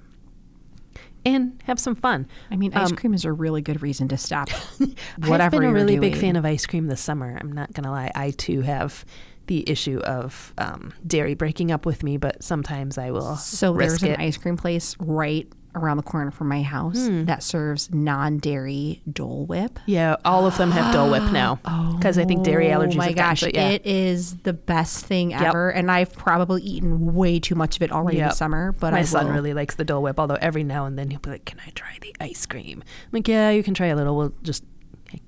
and 1.24 1.62
have 1.64 1.78
some 1.78 1.94
fun. 1.94 2.26
I 2.50 2.56
mean, 2.56 2.72
ice 2.74 2.90
Um, 2.90 2.96
cream 2.96 3.14
is 3.14 3.24
a 3.24 3.32
really 3.32 3.62
good 3.62 3.82
reason 3.82 4.08
to 4.08 4.16
stop 4.16 4.48
I've 4.80 5.28
whatever 5.28 5.60
been 5.60 5.68
a 5.70 5.72
really 5.72 5.98
big 5.98 6.16
fan 6.16 6.36
of 6.36 6.44
ice 6.44 6.66
cream 6.66 6.86
this 6.88 7.00
summer. 7.00 7.36
I'm 7.40 7.52
not 7.52 7.72
gonna 7.72 7.90
lie. 7.90 8.10
I 8.14 8.30
too 8.32 8.62
have 8.62 9.04
the 9.46 9.68
issue 9.68 9.98
of 10.00 10.54
um, 10.58 10.92
dairy 11.06 11.34
breaking 11.34 11.70
up 11.70 11.84
with 11.86 12.02
me, 12.02 12.16
but 12.16 12.42
sometimes 12.42 12.96
I 12.98 13.10
will 13.10 13.36
So 13.36 13.74
there's 13.74 14.02
it. 14.02 14.10
an 14.14 14.20
ice 14.20 14.36
cream 14.38 14.56
place 14.56 14.96
right 14.98 15.46
around 15.74 15.96
the 15.96 16.02
corner 16.02 16.30
from 16.30 16.48
my 16.48 16.62
house 16.62 17.06
Hmm. 17.06 17.24
that 17.24 17.42
serves 17.42 17.92
non-dairy 17.92 19.02
Dole 19.10 19.46
Whip. 19.46 19.78
yeah, 19.86 20.16
all 20.24 20.46
of 20.46 20.56
them 20.56 20.70
have 20.70 20.92
Dole 20.92 21.10
Whip 21.10 21.32
now 21.32 21.56
because 21.96 22.18
I 22.18 22.24
think 22.24 22.44
dairy 22.44 22.66
allergies. 22.66 22.94
Oh 22.94 22.98
my 22.98 23.12
gosh, 23.12 23.42
yeah. 23.42 23.68
it 23.70 23.84
is 23.86 24.36
the 24.38 24.52
best 24.52 25.04
thing 25.06 25.34
ever, 25.34 25.70
and 25.70 25.90
I've 25.90 26.12
probably 26.12 26.62
eaten 26.62 27.14
way 27.14 27.38
too 27.40 27.54
much 27.54 27.76
of 27.76 27.82
it 27.82 27.92
already 27.92 28.18
Yep. 28.18 28.30
this 28.30 28.38
summer. 28.38 28.72
But 28.72 28.92
my 28.92 29.00
I 29.00 29.02
son 29.02 29.26
will- 29.26 29.32
really 29.34 29.54
likes 29.54 29.74
the 29.74 29.84
Dole 29.84 30.02
Whip, 30.02 30.18
although 30.18 30.38
every 30.40 30.64
now 30.64 30.86
and 30.86 30.98
then 30.98 31.10
he'll 31.10 31.20
be 31.20 31.30
like, 31.30 31.44
"Can 31.44 31.58
I 31.66 31.70
try 31.74 31.98
the 32.00 32.14
ice 32.20 32.46
cream?" 32.46 32.82
I'm 32.84 33.08
like, 33.12 33.28
"Yeah, 33.28 33.50
you 33.50 33.62
can 33.62 33.74
try 33.74 33.86
a 33.88 33.96
little. 33.96 34.16
We'll 34.16 34.32
just 34.42 34.64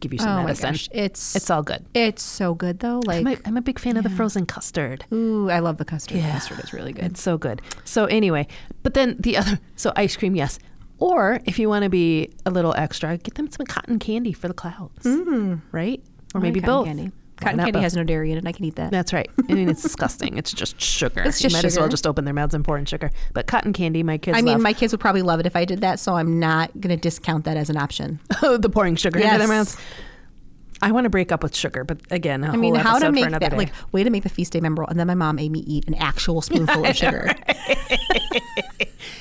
give 0.01 0.13
you 0.13 0.19
some 0.19 0.41
Oh 0.41 0.43
medicine. 0.45 0.77
it's 0.93 1.37
It's 1.37 1.51
all 1.51 1.63
good." 1.63 1.85
it's 1.95 2.23
so 2.23 2.55
good 2.55 2.81
though. 2.81 3.01
Like, 3.05 3.21
I'm 3.21 3.33
a, 3.33 3.37
I'm 3.45 3.57
a 3.57 3.63
big 3.63 3.79
fan 3.79 3.97
of 3.97 4.05
the 4.05 4.11
frozen 4.11 4.47
custard. 4.47 5.05
ooh, 5.13 5.51
I 5.51 5.61
love 5.61 5.77
the 5.79 5.85
custard. 5.85 6.19
Yeah. 6.19 6.33
Custard 6.33 6.61
is 6.65 6.73
really 6.73 6.93
good. 6.93 7.05
It's 7.05 7.23
so 7.23 7.39
good. 7.39 7.63
So 7.85 8.07
anyway, 8.07 8.47
but 8.83 8.95
then 8.95 9.17
the 9.19 9.37
other, 9.37 9.59
so 9.77 9.93
ice 9.97 10.17
cream, 10.17 10.35
yes. 10.37 10.59
Or 10.99 11.41
if 11.45 11.59
you 11.59 11.69
want 11.69 11.83
to 11.83 11.91
be 11.91 12.31
a 12.47 12.51
little 12.51 12.75
extra, 12.75 13.19
get 13.19 13.35
them 13.35 13.51
some 13.51 13.67
cotton 13.67 13.99
candy 13.99 14.33
for 14.33 14.49
the 14.49 14.55
clouds, 14.55 15.05
mm. 15.05 15.61
right? 15.71 16.03
Or 16.35 16.41
maybe 16.41 16.61
cotton 16.61 16.75
both. 16.75 16.87
Candy. 16.87 17.13
Cotton 17.41 17.59
candy 17.59 17.81
has 17.81 17.95
no 17.95 18.03
dairy 18.03 18.33
in 18.33 18.39
it. 18.39 18.47
I 18.47 18.53
can 18.53 18.65
eat 18.65 18.77
that. 18.77 18.91
That's 18.91 19.13
right. 19.13 19.29
I 19.49 19.53
mean, 19.53 19.69
it's 19.69 19.83
disgusting. 19.83 20.39
It's 20.39 20.53
just 20.53 20.81
sugar. 20.81 21.23
It's 21.23 21.41
you 21.41 21.51
just 21.51 21.55
might 21.55 21.65
as 21.65 21.79
well 21.79 21.89
just 21.89 22.07
open 22.07 22.25
their 22.25 22.35
mouths 22.35 22.55
and 22.55 22.65
pour 22.65 22.79
in 22.79 22.85
sugar. 22.87 23.11
But 23.35 23.47
cotton 23.47 23.73
candy, 23.73 24.03
my 24.03 24.17
kids 24.19 24.39
I 24.39 24.41
mean, 24.43 24.55
love. 24.55 24.63
my 24.63 24.73
kids 24.73 24.93
would 24.93 25.01
probably 25.01 25.23
love 25.23 25.41
it 25.41 25.47
if 25.47 25.55
I 25.57 25.65
did 25.65 25.81
that, 25.83 26.01
so 26.01 26.15
I'm 26.15 26.39
not 26.39 26.73
going 26.81 26.95
to 26.95 27.01
discount 27.01 27.45
that 27.45 27.57
as 27.57 27.69
an 27.71 27.77
option. 27.77 28.21
Oh, 28.43 28.57
the 28.59 28.71
pouring 28.71 28.97
sugar 28.97 29.19
into 29.21 29.39
their 29.39 29.49
mouths. 29.49 29.77
I 30.83 30.93
want 30.93 31.05
to 31.05 31.11
break 31.11 31.33
up 31.33 31.43
with 31.43 31.57
sugar, 31.57 31.85
but 31.85 32.01
again, 32.11 32.45
I 32.45 32.49
I 32.53 32.57
mean, 32.57 32.75
how 32.75 32.99
to 32.99 33.11
make 33.11 33.31
that 33.31 33.41
day. 33.41 33.57
like 33.57 33.73
way 33.93 34.05
to 34.05 34.11
make 34.11 34.25
the 34.25 34.29
feast 34.29 34.53
day 34.53 34.61
memorable. 34.61 34.91
And 34.91 35.01
then 35.01 35.07
my 35.07 35.15
mom 35.15 35.37
made 35.37 35.51
me 35.51 35.61
eat 35.61 35.87
an 35.89 35.95
actual 35.95 36.43
spoonful 36.43 36.85
of 36.85 36.97
sugar. 36.99 37.33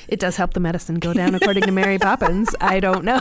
It 0.08 0.20
does 0.20 0.36
help 0.36 0.52
the 0.54 0.60
medicine 0.60 0.96
go 0.96 1.12
down, 1.12 1.34
according 1.34 1.64
to 1.64 1.72
Mary 1.72 1.98
Poppins. 1.98 2.54
I 2.60 2.80
don't 2.80 3.04
know. 3.04 3.20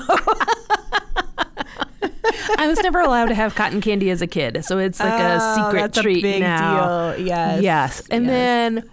I 2.57 2.67
was 2.67 2.79
never 2.81 2.99
allowed 2.99 3.27
to 3.27 3.35
have 3.35 3.55
cotton 3.55 3.81
candy 3.81 4.09
as 4.09 4.21
a 4.21 4.27
kid, 4.27 4.63
so 4.65 4.77
it's 4.77 4.99
like 4.99 5.19
a 5.19 5.37
Oh, 5.41 5.55
secret 5.65 5.81
that's 5.81 5.97
a 5.97 6.01
treat 6.01 6.21
big 6.23 6.41
now. 6.41 7.13
deal. 7.15 7.25
Yes. 7.25 7.61
yes, 7.63 8.07
and 8.09 8.25
Yes. 8.25 8.31
then 8.31 8.89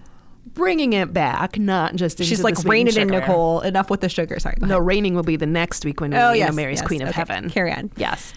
bringing 0.54 0.92
it 0.92 1.12
back, 1.12 1.58
not 1.58 1.94
just 1.96 2.20
into 2.20 2.28
She's 2.28 2.38
the 2.38 2.44
like, 2.44 2.56
sweet 2.56 2.70
rein 2.70 2.88
and 2.88 2.96
it 2.96 3.00
in. 3.02 3.08
Nicole. 3.08 3.60
Enough 3.60 3.88
with 3.90 4.00
the 4.02 4.08
sugar. 4.08 4.38
Sorry. 4.38 4.56
No, 4.60 4.78
reigning 4.78 5.14
will 5.14 5.22
be 5.22 5.36
the 5.36 5.46
next 5.46 5.84
week 5.84 6.00
when 6.00 6.12
Oh, 6.12 6.32
you 6.32 6.40
yes, 6.40 6.50
know, 6.50 6.54
Mary's 6.56 6.80
yes. 6.80 6.86
Queen 6.86 7.02
of 7.02 7.08
Okay, 7.08 7.16
Heaven. 7.20 7.48
carry 7.50 7.72
on. 7.72 7.90
Yes. 7.96 8.34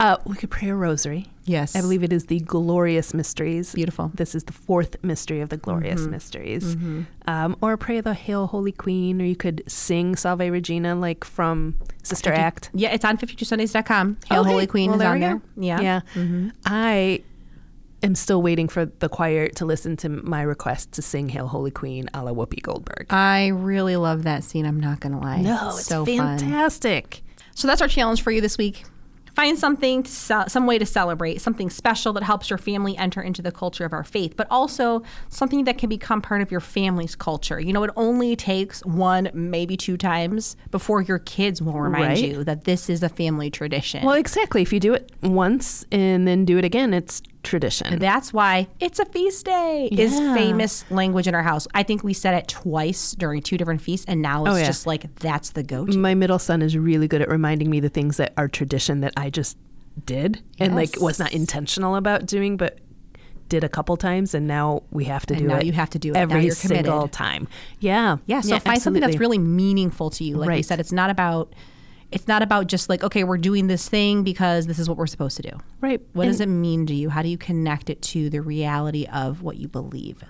Uh, 0.00 0.16
we 0.26 0.34
could 0.36 0.50
pray 0.50 0.68
a 0.68 0.74
rosary. 0.74 1.26
Yes. 1.44 1.76
I 1.76 1.80
believe 1.80 2.02
it 2.02 2.12
is 2.12 2.26
the 2.26 2.40
glorious 2.40 3.14
mysteries. 3.14 3.72
Beautiful. 3.74 4.06
Mm-hmm. 4.06 4.16
This 4.16 4.34
is 4.34 4.44
the 4.44 4.52
fourth 4.52 4.96
mystery 5.04 5.40
of 5.40 5.48
the 5.48 5.56
glorious 5.56 6.02
mysteries. 6.06 6.76
Um, 7.26 7.56
or 7.60 7.76
pray 7.76 8.00
the 8.00 8.14
Hail 8.14 8.46
Holy 8.48 8.72
Queen, 8.72 9.20
or 9.20 9.24
you 9.24 9.36
could 9.36 9.62
sing 9.68 10.16
Salve 10.16 10.40
Regina 10.40 10.94
like 10.96 11.24
from 11.24 11.76
Sister 12.02 12.32
Act. 12.32 12.70
Yeah, 12.74 12.90
it's 12.92 13.04
on 13.04 13.16
52sundays.com. 13.18 14.18
Hail 14.28 14.40
Okay. 14.40 14.50
Holy 14.50 14.66
Queen 14.66 14.90
Well, 14.90 15.00
is 15.00 15.06
on 15.06 15.20
there. 15.20 15.34
go. 15.36 15.42
Yeah. 15.56 16.00
Mm-hmm. 16.14 16.44
Yeah. 16.46 16.50
I 16.66 17.22
am 18.02 18.14
still 18.16 18.42
waiting 18.42 18.68
for 18.68 18.86
the 18.86 19.08
choir 19.08 19.48
to 19.50 19.64
listen 19.64 19.96
to 19.98 20.08
my 20.08 20.42
request 20.42 20.90
to 20.92 21.02
sing 21.02 21.28
Hail 21.28 21.46
Holy 21.48 21.70
Queen 21.70 22.08
a 22.14 22.24
la 22.24 22.32
Whoopi 22.32 22.60
Goldberg. 22.62 23.06
I 23.10 23.48
really 23.48 23.96
love 23.96 24.24
that 24.24 24.42
scene. 24.42 24.66
I'm 24.66 24.80
not 24.80 24.98
going 25.00 25.12
to 25.12 25.18
lie. 25.18 25.42
no, 25.42 25.68
it's 25.70 25.86
so 25.86 26.04
fun. 26.04 26.38
fantastic. 26.38 27.22
So 27.54 27.68
that's 27.68 27.82
our 27.82 27.88
challenge 27.88 28.22
for 28.22 28.30
you 28.32 28.40
this 28.40 28.58
week. 28.58 28.84
Find 29.34 29.58
something, 29.58 30.02
to 30.02 30.10
ce- 30.10 30.48
some 30.52 30.66
way 30.66 30.78
to 30.78 30.84
celebrate, 30.86 31.40
something 31.40 31.70
special 31.70 32.12
that 32.12 32.22
helps 32.22 32.50
your 32.50 32.58
family 32.58 32.96
enter 32.98 33.22
into 33.22 33.40
the 33.40 33.50
culture 33.52 33.84
of 33.84 33.92
our 33.92 34.04
faith, 34.04 34.34
but 34.36 34.46
also 34.50 35.02
something 35.28 35.64
that 35.64 35.78
can 35.78 35.88
become 35.88 36.20
part 36.20 36.42
of 36.42 36.50
your 36.50 36.60
family's 36.60 37.14
culture. 37.14 37.58
You 37.58 37.72
know, 37.72 37.82
it 37.82 37.90
only 37.96 38.36
takes 38.36 38.84
one, 38.84 39.30
maybe 39.32 39.76
two 39.76 39.96
times 39.96 40.56
before 40.70 41.00
your 41.02 41.18
kids 41.18 41.62
will 41.62 41.80
remind 41.80 42.02
Right. 42.04 42.18
you 42.24 42.44
that 42.44 42.64
this 42.64 42.90
is 42.90 43.02
a 43.02 43.08
family 43.08 43.50
tradition. 43.50 44.04
Well, 44.04 44.14
exactly. 44.16 44.60
If 44.62 44.72
you 44.72 44.80
do 44.80 44.92
it 44.94 45.10
once 45.22 45.84
and 45.90 46.28
then 46.28 46.44
do 46.44 46.58
it 46.58 46.64
again, 46.64 46.92
it's 46.92 47.22
tradition. 47.42 47.98
That's 47.98 48.32
why 48.32 48.68
it's 48.80 48.98
a 48.98 49.04
feast 49.04 49.44
day 49.46 49.88
is 49.90 50.12
famous 50.18 50.84
language 50.90 51.26
in 51.26 51.34
our 51.34 51.42
house. 51.42 51.66
I 51.74 51.82
think 51.82 52.02
we 52.04 52.12
said 52.12 52.34
it 52.34 52.48
twice 52.48 53.12
during 53.12 53.42
two 53.42 53.56
different 53.58 53.80
feasts, 53.82 54.06
and 54.08 54.22
now 54.22 54.44
it's 54.46 54.54
Oh, 54.54 54.58
yeah. 54.58 54.66
just 54.66 54.86
like 54.86 55.14
that's 55.16 55.50
the 55.50 55.62
go-to. 55.62 55.96
My 55.98 56.14
middle 56.14 56.38
son 56.38 56.62
is 56.62 56.76
really 56.76 57.08
good 57.08 57.22
at 57.22 57.28
reminding 57.28 57.68
me 57.70 57.80
the 57.80 57.88
things 57.88 58.16
that 58.18 58.32
are 58.36 58.48
tradition 58.48 59.00
that 59.00 59.12
I 59.16 59.30
just 59.30 59.56
did 60.06 60.42
and 60.58 60.74
like 60.74 61.00
was 61.00 61.18
not 61.18 61.32
intentional 61.32 61.96
about 61.96 62.24
doing, 62.26 62.56
but 62.56 62.78
did 63.48 63.64
a 63.64 63.68
couple 63.68 63.94
times, 63.98 64.34
and 64.34 64.46
now 64.46 64.82
we 64.90 65.04
have 65.04 65.26
to 65.26 65.34
And 65.34 65.42
do 65.42 65.48
now 65.48 65.58
it. 65.58 65.66
you 65.66 65.72
have 65.72 65.90
to 65.90 65.98
do 65.98 66.10
it. 66.12 66.16
Every 66.16 66.48
single 66.50 67.06
time. 67.08 67.48
Yeah, 67.80 68.16
Yeah, 68.24 68.40
so 68.40 68.58
find 68.60 68.80
something 68.80 69.02
that's 69.02 69.18
really 69.18 69.36
meaningful 69.38 70.08
to 70.10 70.24
you. 70.24 70.36
Like 70.38 70.48
Right. 70.48 70.64
said, 70.64 70.80
it's 70.80 70.92
not 70.92 71.10
about 71.10 71.52
it's 72.12 72.28
not 72.28 72.42
about 72.42 72.66
just 72.66 72.88
like 72.88 73.02
okay, 73.02 73.24
we're 73.24 73.38
doing 73.38 73.66
this 73.66 73.88
thing 73.88 74.22
because 74.22 74.66
this 74.66 74.78
is 74.78 74.88
what 74.88 74.98
we're 74.98 75.06
supposed 75.06 75.36
to 75.36 75.42
do. 75.42 75.58
right. 75.80 76.00
What 76.12 76.24
and, 76.24 76.32
does 76.32 76.40
it 76.40 76.48
mean 76.48 76.86
to 76.86 76.94
you? 76.94 77.08
How 77.08 77.22
do 77.22 77.28
you 77.28 77.38
connect 77.38 77.90
it 77.90 78.02
to 78.02 78.30
the 78.30 78.40
reality 78.40 79.06
of 79.12 79.42
what 79.42 79.56
you 79.56 79.68
believe? 79.68 80.22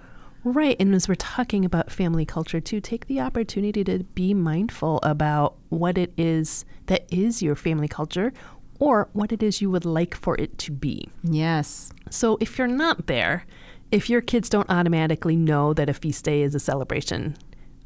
Right. 0.44 0.76
And 0.80 0.94
as 0.94 1.08
we're 1.08 1.14
talking 1.14 1.64
about 1.64 1.90
family 1.90 2.26
culture 2.26 2.60
too, 2.60 2.80
take 2.80 3.06
the 3.06 3.20
opportunity 3.20 3.84
to 3.84 4.02
be 4.02 4.34
mindful 4.34 4.98
about 5.02 5.54
what 5.68 5.96
it 5.96 6.12
is 6.16 6.64
that 6.86 7.06
is 7.12 7.42
your 7.42 7.54
family 7.54 7.86
culture 7.88 8.32
or 8.80 9.08
what 9.12 9.30
it 9.30 9.42
is 9.42 9.62
you 9.62 9.70
would 9.70 9.84
like 9.84 10.16
for 10.16 10.36
it 10.40 10.58
to 10.58 10.72
be. 10.72 11.08
Yes. 11.22 11.92
So 12.10 12.38
if 12.40 12.58
you're 12.58 12.66
not 12.66 13.06
there, 13.06 13.46
if 13.92 14.10
your 14.10 14.20
kids 14.20 14.48
don't 14.48 14.68
automatically 14.68 15.36
know 15.36 15.72
that 15.74 15.88
a 15.88 15.94
feast 15.94 16.24
day 16.24 16.42
is 16.42 16.54
a 16.54 16.60
celebration 16.60 17.36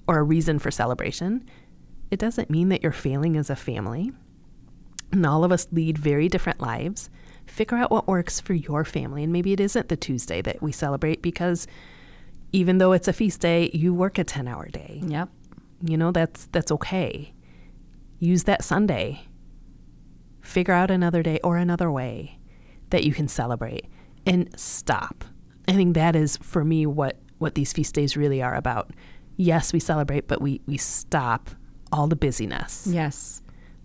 or 0.06 0.18
a 0.18 0.22
reason 0.22 0.58
for 0.58 0.70
celebration, 0.70 1.44
it 2.10 2.18
doesn't 2.18 2.50
mean 2.50 2.68
that 2.68 2.82
you're 2.82 2.92
failing 2.92 3.36
as 3.36 3.50
a 3.50 3.56
family. 3.56 4.12
And 5.12 5.24
all 5.24 5.44
of 5.44 5.52
us 5.52 5.66
lead 5.72 5.98
very 5.98 6.28
different 6.28 6.60
lives. 6.60 7.10
Figure 7.46 7.76
out 7.76 7.90
what 7.90 8.08
works 8.08 8.40
for 8.40 8.54
your 8.54 8.84
family. 8.84 9.22
And 9.22 9.32
maybe 9.32 9.52
it 9.52 9.60
isn't 9.60 9.88
the 9.88 9.96
Tuesday 9.96 10.42
that 10.42 10.62
we 10.62 10.72
celebrate 10.72 11.22
because 11.22 11.66
even 12.52 12.78
though 12.78 12.92
it's 12.92 13.08
a 13.08 13.12
feast 13.12 13.40
day, 13.40 13.70
you 13.72 13.94
work 13.94 14.18
a 14.18 14.24
10 14.24 14.48
hour 14.48 14.68
day. 14.68 15.00
Yep. 15.06 15.28
You 15.82 15.96
know, 15.96 16.10
that's 16.10 16.46
that's 16.52 16.72
okay. 16.72 17.32
Use 18.18 18.44
that 18.44 18.64
Sunday. 18.64 19.22
Figure 20.40 20.74
out 20.74 20.90
another 20.90 21.22
day 21.22 21.38
or 21.44 21.56
another 21.56 21.90
way 21.90 22.38
that 22.90 23.04
you 23.04 23.12
can 23.12 23.28
celebrate 23.28 23.86
and 24.24 24.48
stop. 24.58 25.24
I 25.68 25.72
think 25.72 25.94
that 25.94 26.16
is 26.16 26.36
for 26.36 26.64
me 26.64 26.86
what 26.86 27.18
what 27.38 27.54
these 27.54 27.72
feast 27.72 27.94
days 27.94 28.16
really 28.16 28.42
are 28.42 28.54
about. 28.54 28.90
Yes, 29.36 29.72
we 29.72 29.80
celebrate, 29.80 30.26
but 30.26 30.40
we 30.40 30.60
we 30.66 30.76
stop 30.76 31.50
all 31.92 32.06
the 32.06 32.16
busyness. 32.16 32.86
Yes. 32.90 33.42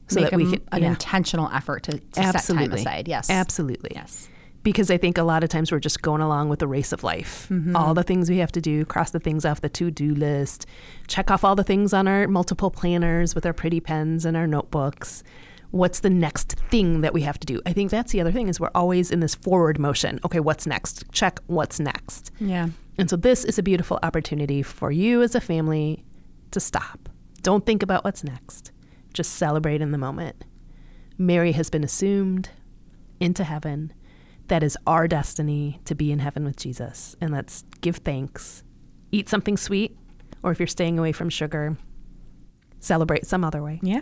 So 0.07 0.19
Make 0.21 0.31
that 0.31 0.37
we 0.37 0.43
a- 0.47 0.51
can- 0.57 0.67
an 0.71 0.81
yeah. 0.83 0.89
intentional 0.89 1.49
effort 1.53 1.83
to, 1.83 1.99
to 1.99 2.23
set 2.31 2.43
time 2.43 2.71
aside. 2.73 3.07
Yes. 3.07 3.29
Absolutely. 3.29 3.91
Yes. 3.95 4.27
Because 4.63 4.91
I 4.91 4.97
think 4.97 5.17
a 5.17 5.23
lot 5.23 5.43
of 5.43 5.49
times 5.49 5.71
we're 5.71 5.79
just 5.79 6.01
going 6.03 6.21
along 6.21 6.49
with 6.49 6.59
the 6.59 6.67
race 6.67 6.91
of 6.91 7.03
life. 7.03 7.47
Mm-hmm. 7.49 7.75
All 7.75 7.93
the 7.95 8.03
things 8.03 8.29
we 8.29 8.37
have 8.37 8.51
to 8.51 8.61
do, 8.61 8.85
cross 8.85 9.09
the 9.09 9.19
things 9.19 9.43
off 9.45 9.61
the 9.61 9.69
to 9.69 9.89
do 9.89 10.13
list, 10.13 10.67
check 11.07 11.31
off 11.31 11.43
all 11.43 11.55
the 11.55 11.63
things 11.63 11.93
on 11.93 12.07
our 12.07 12.27
multiple 12.27 12.69
planners 12.69 13.33
with 13.33 13.45
our 13.45 13.53
pretty 13.53 13.79
pens 13.79 14.23
and 14.25 14.37
our 14.37 14.45
notebooks. 14.45 15.23
What's 15.71 16.01
the 16.01 16.09
next 16.11 16.59
thing 16.69 17.01
that 17.01 17.13
we 17.13 17.21
have 17.21 17.39
to 17.39 17.47
do? 17.47 17.59
I 17.65 17.73
think 17.73 17.89
that's 17.89 18.11
the 18.11 18.21
other 18.21 18.31
thing 18.31 18.49
is 18.49 18.59
we're 18.59 18.69
always 18.75 19.09
in 19.09 19.19
this 19.21 19.33
forward 19.33 19.79
motion. 19.79 20.19
Okay, 20.25 20.41
what's 20.41 20.67
next? 20.67 21.05
Check 21.11 21.39
what's 21.47 21.79
next. 21.79 22.29
Yeah. 22.39 22.67
And 22.99 23.09
so 23.09 23.15
this 23.15 23.45
is 23.45 23.57
a 23.57 23.63
beautiful 23.63 23.97
opportunity 24.03 24.61
for 24.61 24.91
you 24.91 25.23
as 25.23 25.33
a 25.33 25.41
family 25.41 26.03
to 26.51 26.59
stop. 26.59 27.00
Don't 27.41 27.65
think 27.65 27.81
about 27.81 28.03
what's 28.03 28.23
next. 28.23 28.71
Just 29.13 29.33
celebrate 29.33 29.81
in 29.81 29.91
the 29.91 29.97
moment. 29.97 30.45
Mary 31.17 31.51
has 31.53 31.69
been 31.69 31.83
assumed 31.83 32.49
into 33.19 33.43
heaven. 33.43 33.93
That 34.47 34.63
is 34.63 34.77
our 34.85 35.07
destiny 35.07 35.79
to 35.85 35.95
be 35.95 36.11
in 36.11 36.19
heaven 36.19 36.43
with 36.43 36.57
Jesus. 36.57 37.15
And 37.19 37.31
let's 37.31 37.63
give 37.81 37.97
thanks. 37.97 38.63
Eat 39.11 39.29
something 39.29 39.57
sweet, 39.57 39.97
or 40.43 40.51
if 40.51 40.59
you're 40.59 40.67
staying 40.67 40.99
away 40.99 41.11
from 41.11 41.29
sugar, 41.29 41.77
celebrate 42.79 43.25
some 43.25 43.43
other 43.43 43.61
way. 43.61 43.79
Yeah. 43.81 44.01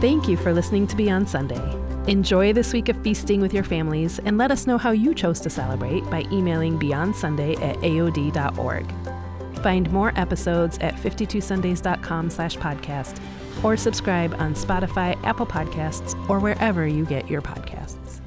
Thank 0.00 0.28
you 0.28 0.36
for 0.36 0.52
listening 0.52 0.86
to 0.88 0.96
Beyond 0.96 1.28
Sunday. 1.28 1.76
Enjoy 2.06 2.52
this 2.52 2.72
week 2.72 2.88
of 2.88 3.02
feasting 3.02 3.40
with 3.40 3.52
your 3.52 3.64
families 3.64 4.18
and 4.20 4.38
let 4.38 4.50
us 4.50 4.66
know 4.66 4.78
how 4.78 4.92
you 4.92 5.14
chose 5.14 5.40
to 5.40 5.50
celebrate 5.50 6.08
by 6.10 6.24
emailing 6.32 6.78
beyondsunday 6.78 7.60
at 7.60 7.76
aod.org. 7.78 9.17
Find 9.58 9.90
more 9.90 10.12
episodes 10.16 10.78
at 10.78 10.94
52sundays.com 10.96 12.30
slash 12.30 12.56
podcast 12.56 13.20
or 13.62 13.76
subscribe 13.76 14.34
on 14.34 14.54
Spotify, 14.54 15.22
Apple 15.24 15.46
Podcasts, 15.46 16.14
or 16.28 16.38
wherever 16.38 16.86
you 16.86 17.04
get 17.04 17.28
your 17.28 17.42
podcasts. 17.42 18.20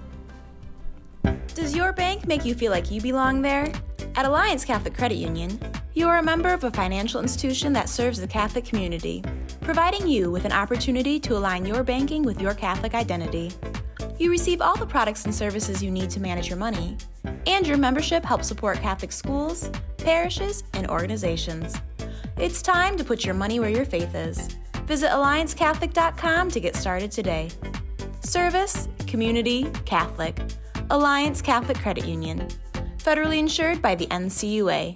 Does 1.55 1.75
your 1.75 1.93
bank 1.93 2.27
make 2.27 2.45
you 2.45 2.55
feel 2.55 2.71
like 2.71 2.91
you 2.91 3.01
belong 3.01 3.41
there? 3.41 3.71
At 4.15 4.25
Alliance 4.25 4.65
Catholic 4.65 4.93
Credit 4.93 5.15
Union, 5.15 5.59
you 5.93 6.07
are 6.07 6.17
a 6.17 6.23
member 6.23 6.49
of 6.49 6.63
a 6.63 6.71
financial 6.71 7.21
institution 7.21 7.71
that 7.73 7.87
serves 7.87 8.19
the 8.19 8.27
Catholic 8.27 8.65
community, 8.65 9.23
providing 9.61 10.07
you 10.07 10.31
with 10.31 10.45
an 10.45 10.51
opportunity 10.51 11.19
to 11.19 11.37
align 11.37 11.65
your 11.65 11.83
banking 11.83 12.23
with 12.23 12.41
your 12.41 12.53
Catholic 12.53 12.93
identity. 12.93 13.51
You 14.21 14.29
receive 14.29 14.61
all 14.61 14.77
the 14.77 14.85
products 14.85 15.25
and 15.25 15.33
services 15.33 15.81
you 15.81 15.89
need 15.89 16.11
to 16.11 16.19
manage 16.19 16.47
your 16.47 16.59
money, 16.59 16.95
and 17.47 17.65
your 17.65 17.77
membership 17.77 18.23
helps 18.23 18.47
support 18.47 18.79
Catholic 18.79 19.11
schools, 19.11 19.71
parishes, 19.97 20.63
and 20.73 20.87
organizations. 20.91 21.73
It's 22.37 22.61
time 22.61 22.97
to 22.97 23.03
put 23.03 23.25
your 23.25 23.33
money 23.33 23.59
where 23.59 23.71
your 23.71 23.83
faith 23.83 24.13
is. 24.13 24.47
Visit 24.85 25.09
AllianceCatholic.com 25.09 26.51
to 26.51 26.59
get 26.59 26.75
started 26.75 27.11
today. 27.11 27.49
Service, 28.19 28.87
Community, 29.07 29.63
Catholic. 29.85 30.39
Alliance 30.91 31.41
Catholic 31.41 31.79
Credit 31.79 32.05
Union. 32.05 32.47
Federally 32.99 33.39
insured 33.39 33.81
by 33.81 33.95
the 33.95 34.05
NCUA. 34.05 34.89